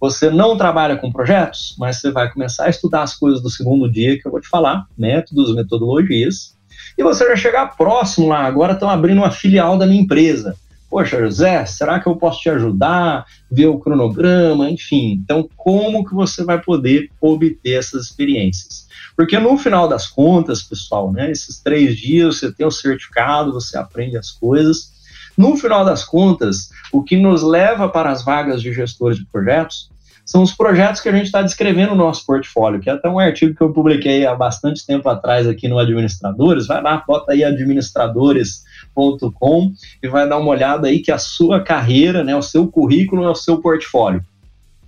[0.00, 3.90] você não trabalha com projetos, mas você vai começar a estudar as coisas do segundo
[3.90, 6.56] dia que eu vou te falar, métodos, metodologias,
[6.96, 8.44] e você vai chegar próximo lá.
[8.44, 10.56] Agora estão abrindo uma filial da minha empresa.
[10.88, 13.26] Poxa, José, será que eu posso te ajudar?
[13.50, 15.20] Ver o cronograma, enfim.
[15.22, 18.86] Então, como que você vai poder obter essas experiências?
[19.16, 23.76] Porque no final das contas, pessoal, né, esses três dias você tem o certificado, você
[23.76, 24.92] aprende as coisas.
[25.36, 29.90] No final das contas, o que nos leva para as vagas de gestores de projetos
[30.24, 33.20] são os projetos que a gente está descrevendo no nosso portfólio, que é até um
[33.20, 36.66] artigo que eu publiquei há bastante tempo atrás aqui no Administradores.
[36.66, 39.72] Vai lá, bota aí administradores.com
[40.02, 43.30] e vai dar uma olhada aí que a sua carreira, né, o seu currículo é
[43.30, 44.20] o seu portfólio.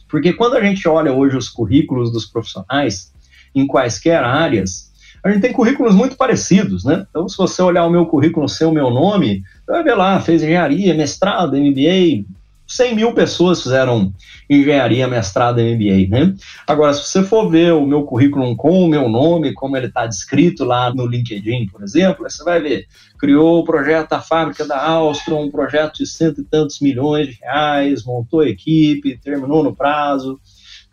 [0.08, 3.12] Porque quando a gente olha hoje os currículos dos profissionais,
[3.54, 4.87] em quaisquer áreas,
[5.28, 7.06] a gente tem currículos muito parecidos, né?
[7.08, 10.94] Então, se você olhar o meu currículo, seu meu nome, vai ver lá, fez engenharia,
[10.94, 12.24] mestrado, MBA,
[12.66, 14.12] 100 mil pessoas fizeram
[14.48, 16.34] engenharia, mestrado MBA, né?
[16.66, 20.06] Agora, se você for ver o meu currículo com o meu nome, como ele está
[20.06, 22.86] descrito lá no LinkedIn, por exemplo, você vai ver,
[23.18, 27.38] criou o projeto da fábrica da Áustria, um projeto de cento e tantos milhões de
[27.40, 30.38] reais, montou equipe, terminou no prazo,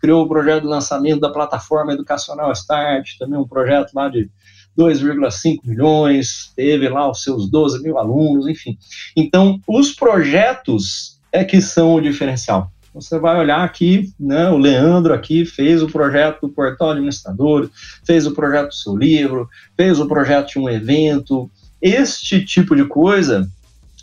[0.00, 4.30] criou o projeto de lançamento da plataforma educacional Start, também um projeto lá de
[4.78, 8.76] 2,5 milhões, teve lá os seus 12 mil alunos, enfim.
[9.16, 12.70] Então, os projetos é que são o diferencial.
[12.94, 17.68] Você vai olhar aqui, né, o Leandro aqui fez o projeto do portal administrador,
[18.06, 21.50] fez o projeto do seu livro, fez o projeto de um evento.
[21.80, 23.46] Este tipo de coisa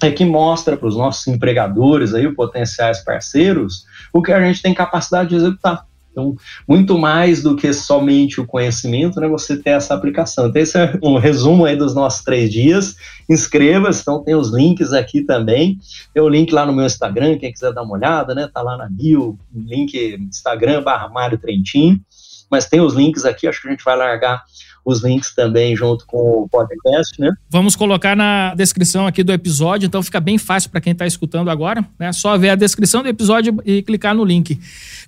[0.01, 4.73] é que mostra para os nossos empregadores aí, potenciais parceiros, o que a gente tem
[4.73, 5.85] capacidade de executar.
[6.13, 6.35] Então,
[6.67, 10.47] muito mais do que somente o conhecimento, né, você ter essa aplicação.
[10.47, 12.95] Então, esse é um resumo aí dos nossos três dias.
[13.27, 15.79] Inscreva-se, então tem os links aqui também.
[16.13, 18.77] Tem o link lá no meu Instagram, quem quiser dar uma olhada, né, tá lá
[18.77, 21.99] na bio, link Instagram barra Mário Trentin.
[22.49, 24.43] Mas tem os links aqui, acho que a gente vai largar
[24.85, 27.31] os links também junto com o podcast, né?
[27.49, 31.49] Vamos colocar na descrição aqui do episódio, então fica bem fácil para quem está escutando
[31.49, 32.11] agora, né?
[32.11, 34.59] Só ver a descrição do episódio e clicar no link.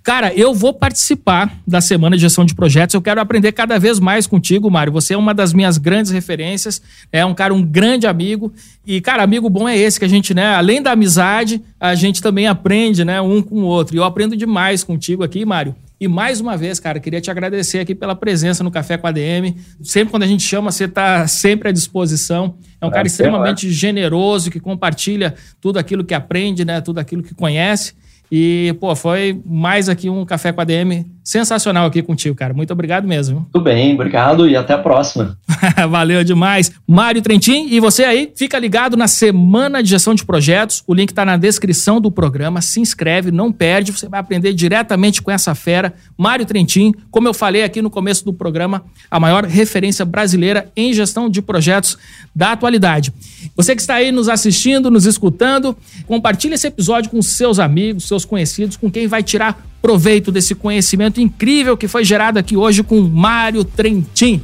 [0.01, 2.93] Cara, eu vou participar da semana de gestão de projetos.
[2.93, 4.93] Eu quero aprender cada vez mais contigo, Mário.
[4.93, 8.53] Você é uma das minhas grandes referências, é um cara, um grande amigo.
[8.85, 10.55] E, cara, amigo bom é esse que a gente, né?
[10.55, 13.19] Além da amizade, a gente também aprende, né?
[13.19, 13.95] Um com o outro.
[13.95, 15.75] E eu aprendo demais contigo aqui, Mário.
[16.05, 19.11] E mais uma vez, cara, queria te agradecer aqui pela presença no Café com a
[19.11, 19.57] DM.
[19.81, 22.59] Sempre quando a gente chama, você está sempre à disposição.
[22.79, 26.79] É um cara extremamente generoso, que compartilha tudo aquilo que aprende, né?
[26.79, 27.95] Tudo aquilo que conhece.
[28.31, 32.53] E, pô, foi mais aqui um Café com a DM sensacional aqui contigo, cara.
[32.53, 33.47] Muito obrigado mesmo.
[33.51, 35.35] Tudo bem, obrigado e até a próxima.
[35.89, 36.71] Valeu demais.
[36.87, 40.83] Mário Trentin, e você aí, fica ligado na Semana de Gestão de Projetos.
[40.85, 42.61] O link está na descrição do programa.
[42.61, 43.91] Se inscreve, não perde.
[43.91, 45.95] Você vai aprender diretamente com essa fera.
[46.15, 50.93] Mário Trentin, como eu falei aqui no começo do programa, a maior referência brasileira em
[50.93, 51.97] gestão de projetos
[52.35, 53.11] da atualidade.
[53.55, 58.25] Você que está aí nos assistindo, nos escutando, compartilhe esse episódio com seus amigos, seus
[58.25, 62.99] conhecidos, com quem vai tirar proveito desse conhecimento incrível que foi gerado aqui hoje com
[63.01, 64.41] Mário Trentin.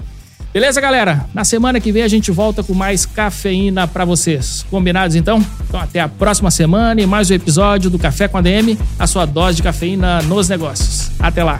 [0.53, 1.25] Beleza, galera?
[1.33, 4.63] Na semana que vem a gente volta com mais cafeína para vocês.
[4.69, 5.43] Combinados então?
[5.67, 9.07] Então até a próxima semana e mais um episódio do Café com a DM, a
[9.07, 11.09] sua dose de cafeína nos negócios.
[11.19, 11.59] Até lá.